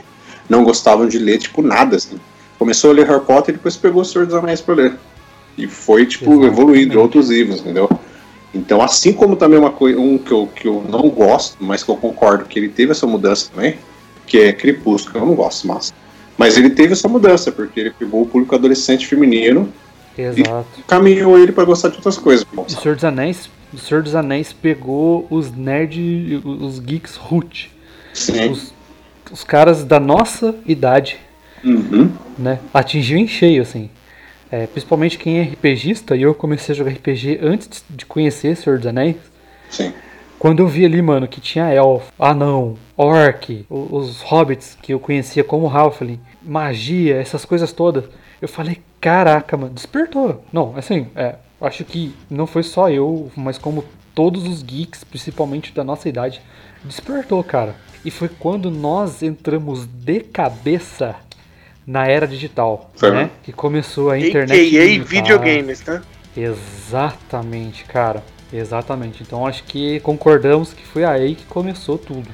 não 0.49 0.63
gostavam 0.63 1.09
de 1.09 1.19
ler, 1.19 1.39
tipo, 1.39 1.63
nada, 1.63 1.97
assim. 1.97 2.21
Começou 2.61 2.93
a 2.93 2.95
ler 2.95 3.09
Harry 3.09 3.25
Potter 3.25 3.55
e 3.55 3.57
depois 3.57 3.77
pegou 3.77 4.03
o 4.03 4.05
Senhor 4.05 4.25
dos 4.25 4.37
Anéis 4.37 4.61
pra 4.61 4.77
ler. 4.77 4.95
E 5.59 5.67
foi, 5.67 6.07
tipo, 6.07 6.31
Exatamente. 6.31 6.53
evoluindo, 6.53 7.01
outros 7.01 7.29
livros, 7.29 7.59
entendeu? 7.59 7.91
Então, 8.57 8.81
assim 8.81 9.13
como 9.13 9.37
também 9.37 9.59
uma 9.59 9.71
coisa, 9.71 9.99
um 10.01 10.17
que 10.17 10.33
eu, 10.33 10.47
que 10.47 10.67
eu 10.67 10.85
não 10.89 11.09
gosto, 11.11 11.57
mas 11.61 11.83
que 11.85 11.91
eu 11.91 11.97
concordo 11.97 12.45
que 12.47 12.59
ele 12.59 12.69
teve 12.69 12.93
essa 12.93 13.07
mudança 13.07 13.51
também, 13.55 13.77
que 14.27 14.39
é 14.39 14.53
Crepúsculo, 14.53 15.19
eu 15.23 15.27
não 15.27 15.35
gosto, 15.35 15.67
mas. 15.69 15.93
Mas 16.39 16.57
ele 16.57 16.71
teve 16.71 16.93
essa 16.93 17.09
mudança, 17.09 17.51
porque 17.53 17.81
ele 17.81 17.91
pegou 17.91 18.23
o 18.23 18.27
público 18.27 18.55
adolescente 18.55 19.07
feminino 19.07 19.73
Exato. 20.17 20.67
e 20.79 20.83
caminhou 20.83 21.39
ele 21.39 21.51
pra 21.53 21.65
gostar 21.65 21.89
de 21.89 21.97
outras 21.97 22.19
coisas. 22.19 22.47
O 22.55 22.69
Senhor 22.71 22.95
dos 22.95 23.05
Anéis, 23.05 23.49
o 23.73 23.79
Senhor 23.79 24.03
dos 24.03 24.15
Anéis 24.15 24.53
pegou 24.53 25.27
os 25.31 25.51
nerd, 25.51 26.43
os 26.45 26.79
geeks 26.79 27.17
root, 27.17 27.71
Sim. 28.13 28.51
os, 28.51 28.75
os 29.31 29.45
caras 29.45 29.85
da 29.85 29.99
nossa 30.01 30.55
idade, 30.67 31.19
Uhum. 31.65 32.11
né? 32.39 32.59
Atingiu 32.73 33.17
em 33.19 33.27
cheio, 33.27 33.63
assim. 33.63 33.89
É, 34.51 34.67
principalmente 34.67 35.19
quem 35.19 35.39
é 35.41 35.43
RPGista, 35.43 36.15
e 36.17 36.23
eu 36.23 36.35
comecei 36.35 36.73
a 36.73 36.77
jogar 36.79 36.93
RPG 36.93 37.39
antes 37.43 37.85
de- 37.91 38.07
conhecer 38.07 38.57
Senhor 38.57 38.79
dos 38.79 38.87
Anéis. 38.87 39.17
Sim. 39.69 39.93
Quando 40.39 40.61
eu 40.61 40.69
vi 40.69 40.85
ali, 40.85 41.01
mano, 41.03 41.27
que 41.27 41.41
tinha 41.41 41.73
elfo, 41.73 42.13
anão, 42.19 42.77
orc, 42.97 43.67
o- 43.69 43.97
os 43.97 44.21
hobbits 44.23 44.77
que 44.81 44.93
eu 44.93 45.01
conhecia 45.01 45.43
como 45.43 45.67
Halfling, 45.69 46.21
magia, 46.43 47.17
essas 47.17 47.45
coisas 47.45 47.73
todas, 47.73 48.05
eu 48.41 48.47
falei, 48.49 48.81
caraca, 49.01 49.57
mano, 49.57 49.73
despertou. 49.75 50.45
Não, 50.53 50.75
assim, 50.77 51.09
é, 51.17 51.37
acho 51.61 51.85
que 51.85 52.15
não 52.31 52.47
foi 52.47 52.63
só 52.63 52.89
eu, 52.91 53.31
mas 53.35 53.59
como 53.59 53.85
todos 54.15 54.47
os 54.47 54.63
geeks, 54.63 55.03
principalmente 55.05 55.73
da 55.73 55.83
nossa 55.83 56.09
idade, 56.09 56.41
despertou, 56.85 57.43
cara. 57.43 57.75
E 58.05 58.11
foi 58.11 58.29
quando 58.29 58.71
nós 58.71 59.23
entramos 59.23 59.87
de 59.87 60.21
cabeça 60.21 61.17
na 61.87 62.07
era 62.07 62.27
digital, 62.27 62.91
Foi. 62.97 63.11
né? 63.13 63.31
Que 63.43 63.53
começou 63.53 64.11
a 64.11 64.19
internet. 64.19 64.53
AKA 64.53 64.85
limitada. 64.85 65.09
videogames, 65.09 65.85
né? 65.85 66.03
Exatamente, 66.37 67.85
cara. 67.85 68.23
Exatamente. 68.53 69.23
Então 69.23 69.47
acho 69.47 69.65
que 69.65 70.01
concordamos 70.01 70.73
que 70.73 70.85
foi 70.87 71.05
aí 71.05 71.35
que 71.35 71.45
começou 71.45 71.99
tudo. 71.99 72.29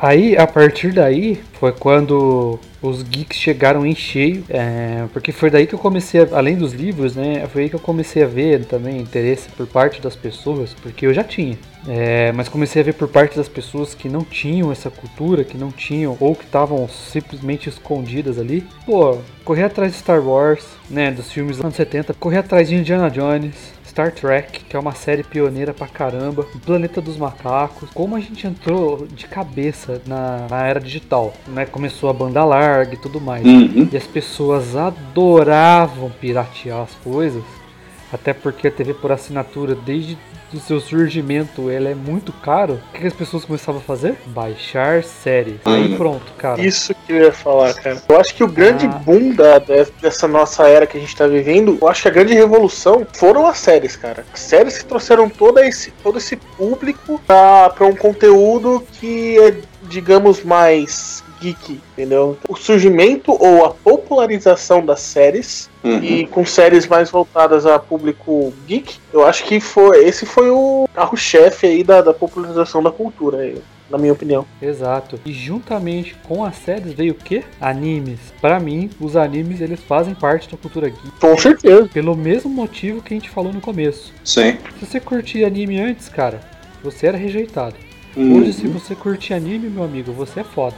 Aí, 0.00 0.36
a 0.36 0.46
partir 0.46 0.92
daí, 0.92 1.40
foi 1.60 1.72
quando 1.72 2.58
os 2.80 3.02
geeks 3.02 3.38
chegaram 3.38 3.86
em 3.86 3.94
cheio, 3.94 4.42
é, 4.48 5.04
porque 5.12 5.30
foi 5.30 5.50
daí 5.50 5.66
que 5.68 5.74
eu 5.74 5.78
comecei, 5.78 6.20
a- 6.22 6.28
além 6.32 6.56
dos 6.56 6.72
livros, 6.72 7.14
né, 7.14 7.46
foi 7.52 7.62
aí 7.62 7.68
que 7.68 7.76
eu 7.76 7.80
comecei 7.80 8.24
a 8.24 8.26
ver 8.26 8.64
também 8.64 8.98
interesse 8.98 9.48
por 9.50 9.68
parte 9.68 10.00
das 10.00 10.16
pessoas, 10.16 10.74
porque 10.82 11.06
eu 11.06 11.14
já 11.14 11.22
tinha, 11.22 11.56
é, 11.86 12.32
mas 12.32 12.48
comecei 12.48 12.82
a 12.82 12.84
ver 12.84 12.94
por 12.94 13.06
parte 13.06 13.36
das 13.36 13.48
pessoas 13.48 13.94
que 13.94 14.08
não 14.08 14.22
tinham 14.24 14.72
essa 14.72 14.90
cultura, 14.90 15.44
que 15.44 15.56
não 15.56 15.70
tinham, 15.70 16.16
ou 16.18 16.34
que 16.34 16.44
estavam 16.44 16.88
simplesmente 16.88 17.68
escondidas 17.68 18.36
ali. 18.38 18.66
Pô, 18.84 19.18
correr 19.44 19.62
atrás 19.64 19.92
de 19.92 19.98
Star 19.98 20.20
Wars, 20.20 20.64
né, 20.90 21.12
dos 21.12 21.30
filmes 21.30 21.56
dos 21.58 21.64
anos 21.64 21.76
70, 21.76 22.12
correr 22.14 22.38
atrás 22.38 22.68
de 22.68 22.74
Indiana 22.74 23.08
Jones, 23.08 23.54
Star 23.92 24.10
Trek, 24.10 24.64
que 24.64 24.74
é 24.74 24.78
uma 24.78 24.94
série 24.94 25.22
pioneira 25.22 25.74
pra 25.74 25.86
caramba, 25.86 26.46
o 26.54 26.58
Planeta 26.58 26.98
dos 26.98 27.18
Macacos, 27.18 27.90
como 27.92 28.16
a 28.16 28.20
gente 28.20 28.46
entrou 28.46 29.06
de 29.06 29.26
cabeça 29.26 30.00
na, 30.06 30.46
na 30.48 30.66
era 30.66 30.80
digital, 30.80 31.34
né? 31.46 31.66
Começou 31.66 32.08
a 32.08 32.12
banda 32.14 32.42
larga 32.42 32.94
e 32.94 32.96
tudo 32.96 33.20
mais. 33.20 33.44
Uhum. 33.44 33.86
E 33.92 33.94
as 33.94 34.06
pessoas 34.06 34.74
adoravam 34.74 36.10
piratear 36.10 36.80
as 36.80 36.94
coisas, 37.04 37.44
até 38.10 38.32
porque 38.32 38.68
a 38.68 38.70
TV 38.70 38.94
por 38.94 39.12
assinatura, 39.12 39.74
desde 39.74 40.16
o 40.56 40.60
seu 40.60 40.80
surgimento, 40.80 41.70
ela 41.70 41.88
é 41.88 41.94
muito 41.94 42.32
caro. 42.32 42.80
O 42.94 42.98
que 42.98 43.06
as 43.06 43.12
pessoas 43.12 43.44
começavam 43.44 43.80
a 43.80 43.84
fazer? 43.84 44.16
Baixar 44.26 45.02
séries. 45.02 45.56
Aí 45.64 45.96
pronto, 45.96 46.32
cara. 46.38 46.60
Isso 46.60 46.94
que 47.06 47.12
eu 47.12 47.16
ia 47.24 47.32
falar, 47.32 47.74
cara. 47.74 48.02
Eu 48.08 48.20
acho 48.20 48.34
que 48.34 48.44
o 48.44 48.48
grande 48.48 48.86
Ah. 48.86 48.88
boom 48.90 49.34
da- 49.34 49.58
de- 49.58 49.90
dessa 50.00 50.26
nossa 50.28 50.68
era 50.68 50.86
que 50.86 50.96
a 50.96 51.00
gente 51.00 51.14
tá 51.16 51.26
vivendo, 51.26 51.78
eu 51.80 51.88
acho 51.88 52.02
que 52.02 52.08
a 52.08 52.12
grande 52.12 52.34
revolução 52.34 53.06
foram 53.12 53.46
as 53.46 53.58
séries, 53.58 53.96
cara. 53.96 54.24
As 54.32 54.40
séries 54.40 54.78
que 54.78 54.84
trouxeram 54.84 55.28
todo 55.28 55.58
esse, 55.60 55.90
todo 56.02 56.18
esse 56.18 56.36
público 56.36 57.20
pra, 57.26 57.70
pra 57.70 57.86
um 57.86 57.94
conteúdo 57.96 58.82
que 59.00 59.38
é, 59.38 59.54
digamos, 59.88 60.42
mais 60.44 61.22
geek, 61.42 61.80
entendeu? 61.92 62.36
O 62.48 62.54
surgimento 62.56 63.32
ou 63.32 63.64
a 63.64 63.70
popularização 63.70 64.84
das 64.84 65.00
séries 65.00 65.70
Uhum. 65.84 65.98
e 66.00 66.26
com 66.28 66.46
séries 66.46 66.86
mais 66.86 67.10
voltadas 67.10 67.66
a 67.66 67.76
público 67.76 68.54
geek, 68.68 68.98
eu 69.12 69.26
acho 69.26 69.42
que 69.44 69.58
foi 69.58 70.04
esse 70.04 70.24
foi 70.24 70.48
o 70.48 70.88
carro-chefe 70.94 71.66
aí 71.66 71.82
da, 71.82 72.00
da 72.00 72.14
popularização 72.14 72.80
da 72.80 72.92
cultura, 72.92 73.38
aí, 73.38 73.60
na 73.90 73.98
minha 73.98 74.12
opinião. 74.12 74.46
Exato. 74.62 75.18
E 75.26 75.32
juntamente 75.32 76.14
com 76.28 76.44
as 76.44 76.54
séries 76.54 76.92
veio 76.92 77.14
o 77.14 77.16
quê? 77.16 77.42
Animes. 77.60 78.20
Pra 78.40 78.60
mim, 78.60 78.90
os 79.00 79.16
animes 79.16 79.60
eles 79.60 79.80
fazem 79.82 80.14
parte 80.14 80.48
da 80.48 80.56
cultura 80.56 80.88
geek. 80.88 81.10
Com 81.20 81.36
certeza. 81.36 81.90
Pelo 81.92 82.14
mesmo 82.16 82.48
motivo 82.48 83.02
que 83.02 83.12
a 83.12 83.16
gente 83.16 83.28
falou 83.28 83.52
no 83.52 83.60
começo. 83.60 84.12
Sim. 84.24 84.56
Se 84.78 84.86
você 84.86 85.00
curtia 85.00 85.48
anime 85.48 85.80
antes, 85.80 86.08
cara, 86.08 86.40
você 86.80 87.08
era 87.08 87.18
rejeitado. 87.18 87.74
Uhum. 88.16 88.38
Hoje, 88.38 88.52
se 88.52 88.68
você 88.68 88.94
curte 88.94 89.34
anime, 89.34 89.68
meu 89.68 89.82
amigo, 89.82 90.12
você 90.12 90.40
é 90.40 90.44
foda. 90.44 90.76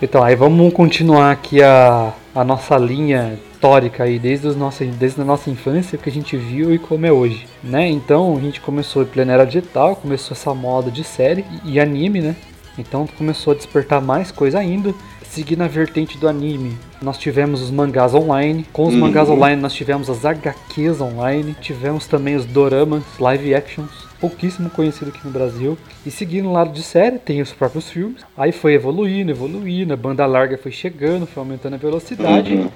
Então, 0.00 0.22
aí 0.22 0.36
vamos 0.36 0.72
continuar 0.72 1.32
aqui 1.32 1.62
a, 1.62 2.12
a 2.34 2.44
nossa 2.44 2.76
linha 2.76 3.36
histórica 3.52 4.04
aí, 4.04 4.18
desde, 4.18 4.46
os 4.46 4.56
nossa, 4.56 4.84
desde 4.84 5.20
a 5.20 5.24
nossa 5.24 5.50
infância, 5.50 5.98
o 5.98 6.00
que 6.00 6.08
a 6.08 6.12
gente 6.12 6.36
viu 6.36 6.72
e 6.72 6.78
como 6.78 7.04
é 7.04 7.10
hoje, 7.10 7.48
né? 7.64 7.88
Então, 7.88 8.36
a 8.36 8.40
gente 8.40 8.60
começou 8.60 9.02
em 9.02 9.06
plena 9.06 9.32
era 9.32 9.44
digital, 9.44 9.96
começou 9.96 10.36
essa 10.36 10.54
moda 10.54 10.88
de 10.88 11.02
série 11.02 11.44
e, 11.64 11.72
e 11.72 11.80
anime, 11.80 12.20
né? 12.20 12.36
Então, 12.78 13.08
começou 13.18 13.52
a 13.52 13.56
despertar 13.56 14.00
mais 14.00 14.30
coisa 14.30 14.60
ainda. 14.60 14.94
Seguindo 15.28 15.62
a 15.62 15.68
vertente 15.68 16.16
do 16.16 16.28
anime, 16.28 16.78
nós 17.00 17.16
tivemos 17.18 17.62
os 17.62 17.70
mangás 17.70 18.14
online. 18.14 18.66
Com 18.72 18.86
os 18.86 18.94
Uhum. 18.94 19.00
mangás 19.00 19.28
online, 19.28 19.60
nós 19.60 19.72
tivemos 19.72 20.08
as 20.10 20.24
HQs 20.24 21.00
online. 21.00 21.54
Tivemos 21.60 22.06
também 22.06 22.34
os 22.36 22.44
doramas, 22.44 23.02
live 23.18 23.54
actions, 23.54 23.90
pouquíssimo 24.20 24.68
conhecido 24.70 25.10
aqui 25.10 25.20
no 25.24 25.30
Brasil. 25.30 25.78
E 26.04 26.10
seguindo 26.10 26.48
o 26.48 26.52
lado 26.52 26.72
de 26.72 26.82
série, 26.82 27.18
tem 27.18 27.40
os 27.40 27.52
próprios 27.52 27.88
filmes. 27.90 28.22
Aí 28.36 28.52
foi 28.52 28.74
evoluindo, 28.74 29.30
evoluindo, 29.30 29.92
a 29.92 29.96
banda 29.96 30.26
larga 30.26 30.58
foi 30.58 30.72
chegando, 30.72 31.26
foi 31.26 31.42
aumentando 31.42 31.74
a 31.74 31.78
velocidade. 31.78 32.54
Uhum. 32.54 32.70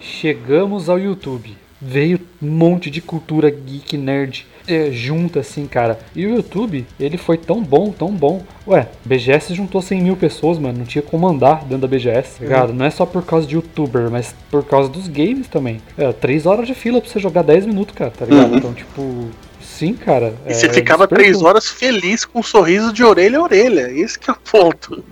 Chegamos 0.00 0.88
ao 0.88 0.98
YouTube. 0.98 1.56
Veio 1.80 2.20
um 2.42 2.50
monte 2.50 2.90
de 2.90 3.00
cultura 3.00 3.50
geek 3.50 3.96
nerd 3.96 4.46
é, 4.74 4.90
junta 4.90 5.40
assim, 5.40 5.66
cara. 5.66 5.98
E 6.14 6.26
o 6.26 6.36
YouTube, 6.36 6.86
ele 6.98 7.16
foi 7.16 7.36
tão 7.36 7.62
bom, 7.62 7.90
tão 7.90 8.08
bom. 8.08 8.42
Ué, 8.66 8.88
BGS 9.04 9.54
juntou 9.54 9.82
100 9.82 10.02
mil 10.02 10.16
pessoas, 10.16 10.58
mano. 10.58 10.78
Não 10.78 10.84
tinha 10.84 11.02
como 11.02 11.28
andar 11.28 11.64
dentro 11.64 11.78
da 11.78 11.88
BGS, 11.88 12.38
tá 12.38 12.44
ligado? 12.44 12.72
Não 12.72 12.84
é 12.84 12.90
só 12.90 13.04
por 13.04 13.24
causa 13.24 13.46
de 13.46 13.54
youtuber, 13.54 14.10
mas 14.10 14.34
por 14.50 14.64
causa 14.64 14.88
dos 14.88 15.08
games 15.08 15.48
também. 15.48 15.80
É, 15.96 16.12
3 16.12 16.46
horas 16.46 16.66
de 16.66 16.74
fila 16.74 17.00
pra 17.00 17.10
você 17.10 17.18
jogar 17.18 17.42
10 17.42 17.66
minutos, 17.66 17.94
cara, 17.94 18.10
tá 18.10 18.24
ligado? 18.24 18.50
Uhum. 18.50 18.58
Então, 18.58 18.74
tipo, 18.74 19.28
sim, 19.60 19.94
cara. 19.94 20.34
E 20.46 20.50
é, 20.50 20.54
você 20.54 20.68
ficava 20.68 21.06
três 21.06 21.42
horas 21.42 21.68
feliz 21.68 22.24
com 22.24 22.40
um 22.40 22.42
sorriso 22.42 22.92
de 22.92 23.02
orelha 23.02 23.38
a 23.38 23.42
orelha. 23.42 23.90
Esse 23.90 24.18
que 24.18 24.30
é 24.30 24.32
o 24.32 24.36
ponto. 24.36 25.04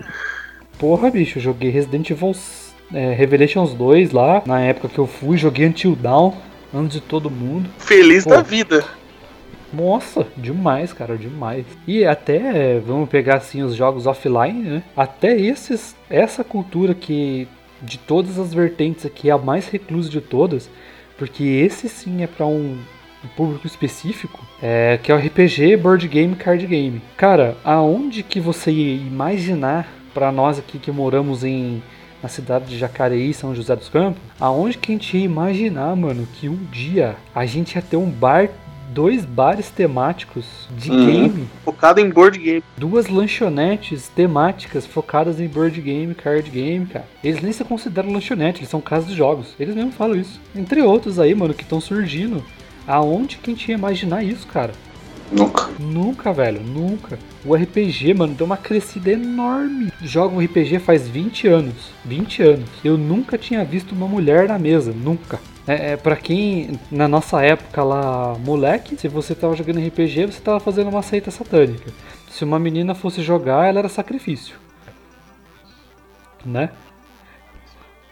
Porra, 0.79 1.11
bicho, 1.11 1.39
eu 1.39 1.43
joguei 1.43 1.71
Resident 1.71 2.11
Evil 2.11 2.35
é, 2.93 3.13
Revelations 3.13 3.75
2 3.75 4.13
lá, 4.13 4.43
na 4.47 4.61
época 4.61 4.89
que 4.89 4.99
eu 4.99 5.07
fui, 5.07 5.37
joguei 5.37 5.67
Until 5.67 5.95
Dawn, 5.95 6.33
antes 6.73 6.95
de 6.95 7.01
todo 7.01 7.31
mundo. 7.31 7.69
Feliz 7.79 8.25
Pô. 8.25 8.31
da 8.31 8.43
vida. 8.43 8.85
Nossa, 9.73 10.27
demais, 10.37 10.93
cara, 10.93 11.17
demais. 11.17 11.65
E 11.87 12.05
até, 12.05 12.79
vamos 12.79 13.09
pegar 13.09 13.37
assim 13.37 13.63
os 13.63 13.75
jogos 13.75 14.07
offline, 14.07 14.63
né? 14.63 14.83
Até 14.97 15.37
esses, 15.37 15.95
essa 16.09 16.43
cultura 16.43 16.95
que 16.95 17.47
de 17.81 17.99
todas 17.99 18.39
as 18.39 18.53
vertentes 18.53 19.07
aqui 19.07 19.31
é 19.31 19.33
a 19.33 19.39
mais 19.39 19.69
reclusa 19.69 20.09
de 20.09 20.21
todas, 20.21 20.69
porque 21.17 21.45
esse 21.45 21.89
sim 21.89 22.23
é 22.23 22.27
pra 22.27 22.47
um 22.47 22.79
público 23.37 23.67
específico, 23.67 24.41
é, 24.63 24.99
que 25.03 25.11
é 25.11 25.15
o 25.15 25.19
RPG, 25.19 25.77
board 25.77 26.07
game, 26.09 26.35
card 26.37 26.67
game. 26.67 27.03
Cara, 27.17 27.57
aonde 27.65 28.23
que 28.23 28.41
você 28.41 28.71
imaginar 28.71 29.89
pra 30.15 30.33
nós 30.33 30.59
aqui 30.59 30.79
que 30.79 30.91
moramos 30.91 31.45
em 31.45 31.83
na 32.23 32.29
cidade 32.29 32.67
de 32.67 32.79
Jacareí, 32.79 33.33
São 33.33 33.55
José 33.55 33.77
dos 33.77 33.89
Campos, 33.89 34.21
aonde 34.41 34.77
que 34.77 34.91
a 34.91 34.95
gente 34.95 35.17
ia 35.17 35.25
imaginar, 35.25 35.95
mano, 35.95 36.27
que 36.35 36.49
um 36.49 36.57
dia 36.71 37.17
a 37.35 37.47
gente 37.47 37.77
ia 37.77 37.83
ter 37.83 37.97
um 37.97 38.11
bar, 38.11 38.49
dois 38.93 39.25
bares 39.25 39.71
temáticos 39.71 40.45
de 40.77 40.91
Uhum. 40.91 41.07
game, 41.07 41.49
Focado 41.65 42.01
em 42.01 42.09
board 42.11 42.39
game. 42.39 42.63
duas 42.77 43.07
lanchonetes 43.09 44.09
temáticas 44.09 44.87
focadas 44.87 45.41
em 45.41 45.47
board 45.49 45.81
game, 45.81 46.15
card 46.15 46.51
game, 46.51 46.87
cara. 46.87 47.07
Eles 47.23 47.43
nem 47.43 47.53
se 47.53 47.65
consideram 47.65 48.13
lanchonete, 48.13 48.61
eles 48.61 48.71
são 48.71 48.81
casas 48.81 49.11
de 49.11 49.17
jogos. 49.17 49.55
Eles 49.59 49.75
mesmo 49.75 49.93
falam 49.93 50.17
isso. 50.17 50.41
Entre 50.55 50.81
outros 50.83 51.19
aí, 51.19 51.35
mano, 51.35 51.55
que 51.55 51.63
estão 51.63 51.81
surgindo. 51.81 52.43
Aonde 52.87 53.37
que 53.37 53.51
a 53.51 53.55
gente 53.55 53.69
ia 53.69 53.75
imaginar 53.77 54.25
isso, 54.25 54.47
cara? 54.47 54.73
Nunca. 55.31 55.69
Nunca, 55.79 56.33
velho, 56.33 56.63
nunca. 56.63 57.19
O 57.45 57.55
RPG, 57.55 58.15
mano, 58.15 58.35
deu 58.35 58.47
uma 58.47 58.57
crescida 58.57 59.11
enorme. 59.11 59.93
Jogo 60.03 60.41
RPG 60.41 60.79
faz 60.79 61.07
20 61.07 61.47
anos. 61.47 61.75
20 62.03 62.43
anos. 62.43 62.69
Eu 62.83 62.97
nunca 62.97 63.37
tinha 63.37 63.63
visto 63.63 63.93
uma 63.93 64.09
mulher 64.09 64.49
na 64.49 64.59
mesa, 64.59 64.91
nunca. 64.91 65.39
É, 65.69 65.93
é 65.93 65.97
para 65.99 66.17
quem 66.17 66.81
na 66.91 67.07
nossa 67.07 67.43
época 67.43 67.85
lá, 67.85 68.35
moleque, 68.39 68.97
se 68.97 69.07
você 69.07 69.35
tava 69.35 69.55
jogando 69.55 69.87
RPG, 69.87 70.27
você 70.27 70.41
tava 70.41 70.59
fazendo 70.59 70.89
uma 70.89 71.03
seita 71.03 71.31
satânica. 71.31 71.93
Se 72.31 72.43
uma 72.43 72.59
menina 72.59 72.95
fosse 72.95 73.23
jogar, 73.23 73.69
ela 73.69 73.81
era 73.81 73.89
sacrifício. 73.89 74.57
Né? 76.45 76.71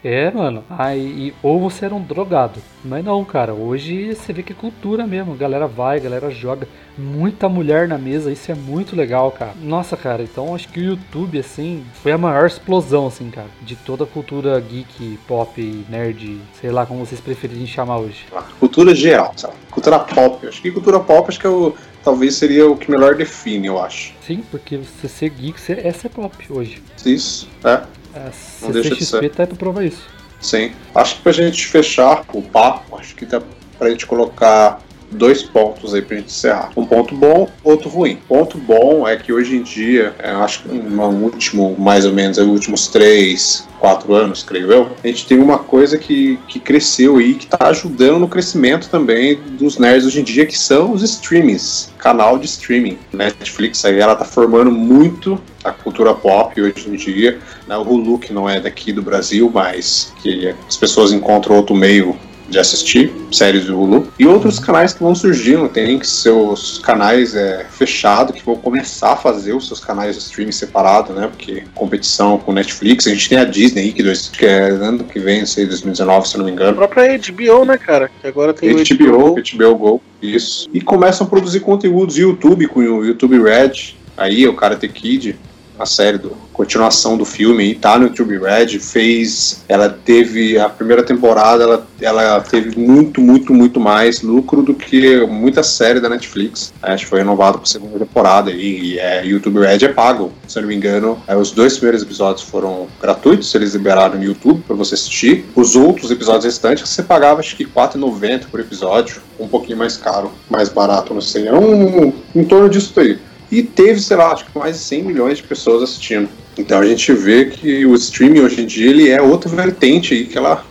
É, 0.06 0.30
mano. 0.30 0.62
Aí, 0.70 1.34
ou 1.42 1.58
você 1.58 1.84
era 1.84 1.94
um 1.94 2.00
drogado. 2.00 2.60
Mas 2.84 3.04
não, 3.04 3.24
cara. 3.24 3.52
Hoje 3.52 4.14
você 4.14 4.32
vê 4.32 4.40
que 4.40 4.52
é 4.52 4.56
cultura 4.56 5.04
mesmo. 5.04 5.32
A 5.32 5.36
galera 5.36 5.66
vai, 5.66 5.96
a 5.96 6.00
galera 6.00 6.30
joga. 6.30 6.68
Muita 6.96 7.48
mulher 7.48 7.88
na 7.88 7.98
mesa. 7.98 8.30
Isso 8.30 8.52
é 8.52 8.54
muito 8.54 8.94
legal, 8.94 9.32
cara. 9.32 9.52
Nossa, 9.60 9.96
cara. 9.96 10.22
Então 10.22 10.54
acho 10.54 10.68
que 10.68 10.78
o 10.78 10.84
YouTube, 10.84 11.40
assim, 11.40 11.84
foi 12.04 12.12
a 12.12 12.18
maior 12.18 12.46
explosão, 12.46 13.08
assim, 13.08 13.28
cara. 13.30 13.48
De 13.62 13.74
toda 13.74 14.04
a 14.04 14.06
cultura 14.06 14.60
geek, 14.60 15.18
pop, 15.26 15.84
nerd. 15.88 16.40
Sei 16.60 16.70
lá 16.70 16.86
como 16.86 17.04
vocês 17.04 17.20
preferirem 17.20 17.66
chamar 17.66 17.98
hoje. 17.98 18.26
Cultura 18.60 18.94
geral, 18.94 19.32
sabe? 19.36 19.54
Cultura 19.72 19.98
pop. 19.98 20.46
Acho 20.46 20.62
que 20.62 20.70
cultura 20.70 21.00
pop 21.00 21.28
acho 21.28 21.40
que 21.40 21.46
é 21.48 21.50
o, 21.50 21.74
talvez 22.04 22.36
seria 22.36 22.70
o 22.70 22.76
que 22.76 22.88
melhor 22.88 23.16
define, 23.16 23.66
eu 23.66 23.82
acho. 23.82 24.14
Sim, 24.20 24.44
porque 24.52 24.76
você 24.76 25.08
ser 25.08 25.30
geek, 25.30 25.60
você 25.60 25.72
é 25.72 25.92
ser 25.92 26.10
pop 26.10 26.36
hoje. 26.48 26.80
Isso, 27.04 27.48
é. 27.64 27.82
A 28.16 28.30
Não 28.62 28.72
deixa 28.72 28.94
de 28.94 29.04
CCXP 29.04 29.28
tá 29.28 29.42
aí 29.42 29.46
pra 29.46 29.56
provar 29.56 29.84
isso. 29.84 30.02
Sim. 30.40 30.72
Acho 30.94 31.16
que 31.16 31.22
pra 31.22 31.32
gente 31.32 31.66
fechar 31.66 32.24
o 32.32 32.42
papo, 32.42 32.96
acho 32.96 33.14
que 33.14 33.26
dá 33.26 33.42
pra 33.78 33.90
gente 33.90 34.06
colocar 34.06 34.80
dois 35.10 35.42
pontos 35.42 35.94
aí 35.94 36.02
pra 36.02 36.16
gente 36.16 36.28
encerrar. 36.28 36.70
Um 36.76 36.84
ponto 36.84 37.14
bom, 37.14 37.48
outro 37.62 37.88
ruim. 37.88 38.18
Ponto 38.28 38.58
bom 38.58 39.06
é 39.06 39.16
que 39.16 39.32
hoje 39.32 39.56
em 39.56 39.62
dia, 39.62 40.14
é, 40.18 40.30
acho 40.30 40.62
que 40.62 40.68
no 40.68 41.08
último, 41.08 41.76
mais 41.78 42.04
ou 42.04 42.12
menos, 42.12 42.38
nos 42.38 42.48
últimos 42.48 42.88
três, 42.88 43.66
quatro 43.78 44.14
anos, 44.14 44.42
creio 44.42 44.72
eu, 44.72 44.90
a 45.02 45.06
gente 45.06 45.26
tem 45.26 45.38
uma 45.38 45.58
coisa 45.58 45.96
que, 45.98 46.38
que 46.48 46.58
cresceu 46.58 47.18
aí, 47.18 47.34
que 47.34 47.46
tá 47.46 47.68
ajudando 47.68 48.18
no 48.18 48.28
crescimento 48.28 48.88
também 48.88 49.38
dos 49.58 49.78
nerds 49.78 50.06
hoje 50.06 50.20
em 50.20 50.24
dia, 50.24 50.46
que 50.46 50.58
são 50.58 50.92
os 50.92 51.02
streamings, 51.02 51.92
canal 51.98 52.38
de 52.38 52.46
streaming. 52.46 52.98
Netflix 53.12 53.84
aí, 53.84 53.98
ela 53.98 54.16
tá 54.16 54.24
formando 54.24 54.70
muito 54.70 55.40
a 55.62 55.70
cultura 55.70 56.14
pop 56.14 56.60
hoje 56.60 56.88
em 56.88 56.96
dia. 56.96 57.38
Né? 57.66 57.76
O 57.76 57.82
Hulu, 57.82 58.18
que 58.18 58.32
não 58.32 58.48
é 58.48 58.60
daqui 58.60 58.92
do 58.92 59.02
Brasil, 59.02 59.50
mas 59.52 60.12
que 60.22 60.54
as 60.68 60.76
pessoas 60.76 61.12
encontram 61.12 61.56
outro 61.56 61.74
meio 61.74 62.16
de 62.48 62.58
assistir 62.58 63.12
séries 63.32 63.64
do 63.64 63.78
Hulu. 63.78 64.08
E 64.18 64.26
outros 64.26 64.58
canais 64.58 64.92
que 64.92 65.02
vão 65.02 65.14
surgindo 65.14 65.68
tem 65.68 65.98
que 65.98 66.06
seus 66.06 66.78
canais 66.78 67.34
é, 67.34 67.66
fechados 67.68 68.36
que 68.36 68.44
vão 68.44 68.56
começar 68.56 69.12
a 69.12 69.16
fazer 69.16 69.52
os 69.52 69.66
seus 69.66 69.80
canais 69.80 70.16
de 70.16 70.22
streaming 70.22 70.52
separado 70.52 71.12
né? 71.12 71.26
Porque 71.26 71.64
competição 71.74 72.38
com 72.38 72.52
Netflix 72.52 73.06
a 73.06 73.10
gente 73.10 73.28
tem 73.28 73.38
a 73.38 73.44
Disney 73.44 73.92
que, 73.92 74.02
dois, 74.02 74.28
que 74.28 74.46
é 74.46 74.68
ano 74.68 75.04
que 75.04 75.18
vem 75.18 75.44
sei 75.44 75.66
2019 75.66 76.28
se 76.28 76.38
não 76.38 76.44
me 76.44 76.52
engano. 76.52 76.70
A 76.70 76.86
própria 76.86 77.18
HBO 77.18 77.64
né 77.64 77.78
cara? 77.78 78.10
Que 78.20 78.26
agora 78.26 78.54
tem 78.54 78.70
HBO, 78.72 79.32
o 79.32 79.34
HBO 79.34 79.74
HBO 79.74 79.76
Go 79.76 80.02
isso. 80.22 80.68
E 80.72 80.80
começam 80.80 81.26
a 81.26 81.30
produzir 81.30 81.60
conteúdos 81.60 82.16
YouTube 82.16 82.68
com 82.68 82.80
o 82.80 83.04
YouTube 83.04 83.42
Red 83.42 83.96
aí 84.16 84.46
o 84.46 84.54
Karate 84.54 84.88
Kid 84.88 85.36
a 85.78 85.86
série 85.86 86.18
do 86.18 86.46
continuação 86.56 87.18
do 87.18 87.24
filme 87.26 87.64
e 87.64 87.74
tá 87.74 87.98
no 87.98 88.06
YouTube 88.06 88.38
Red, 88.38 88.78
fez, 88.78 89.62
ela 89.68 89.90
teve 89.90 90.58
a 90.58 90.70
primeira 90.70 91.02
temporada, 91.02 91.62
ela, 91.62 91.86
ela 92.00 92.40
teve 92.40 92.78
muito, 92.78 93.20
muito, 93.20 93.52
muito 93.52 93.78
mais 93.78 94.22
lucro 94.22 94.62
do 94.62 94.72
que 94.72 95.26
muita 95.26 95.62
série 95.62 96.00
da 96.00 96.08
Netflix. 96.08 96.72
Acho 96.82 97.04
que 97.04 97.10
foi 97.10 97.18
renovado 97.18 97.58
para 97.58 97.66
segunda 97.66 97.98
temporada 97.98 98.50
e, 98.50 98.94
e 98.94 98.98
é, 98.98 99.26
YouTube 99.26 99.60
Red 99.60 99.84
é 99.84 99.88
pago, 99.88 100.32
se 100.48 100.58
eu 100.58 100.62
não 100.62 100.68
me 100.68 100.74
engano. 100.74 101.18
É, 101.28 101.36
os 101.36 101.50
dois 101.50 101.74
primeiros 101.74 102.02
episódios 102.02 102.48
foram 102.48 102.86
gratuitos, 103.02 103.54
eles 103.54 103.74
liberaram 103.74 104.16
no 104.16 104.24
YouTube 104.24 104.62
para 104.66 104.74
você 104.74 104.94
assistir. 104.94 105.44
Os 105.54 105.76
outros 105.76 106.10
episódios 106.10 106.46
restantes 106.46 106.88
você 106.88 107.02
pagava 107.02 107.40
acho 107.40 107.54
que 107.54 107.64
R$4,90 107.64 108.46
por 108.50 108.60
episódio, 108.60 109.20
um 109.38 109.46
pouquinho 109.46 109.76
mais 109.76 109.98
caro, 109.98 110.32
mais 110.48 110.70
barato, 110.70 111.12
não 111.12 111.20
sei. 111.20 111.48
É 111.48 111.52
um, 111.52 112.14
em 112.34 112.44
torno 112.44 112.70
disso 112.70 112.98
aí. 112.98 113.18
E 113.56 113.62
teve, 113.62 113.98
sei 114.00 114.18
lá, 114.18 114.32
acho 114.32 114.44
que 114.44 114.58
mais 114.58 114.76
de 114.76 114.82
100 114.82 115.02
milhões 115.02 115.38
de 115.38 115.44
pessoas 115.44 115.82
assistindo. 115.82 116.28
Então 116.58 116.78
a 116.78 116.84
gente 116.84 117.10
vê 117.14 117.46
que 117.46 117.86
o 117.86 117.94
streaming 117.94 118.40
hoje 118.40 118.60
em 118.60 118.66
dia 118.66 118.90
ele 118.90 119.08
é 119.08 119.22
outra 119.22 119.48
vertente 119.48 120.12
aí 120.12 120.26
que 120.26 120.36
ela 120.36 120.62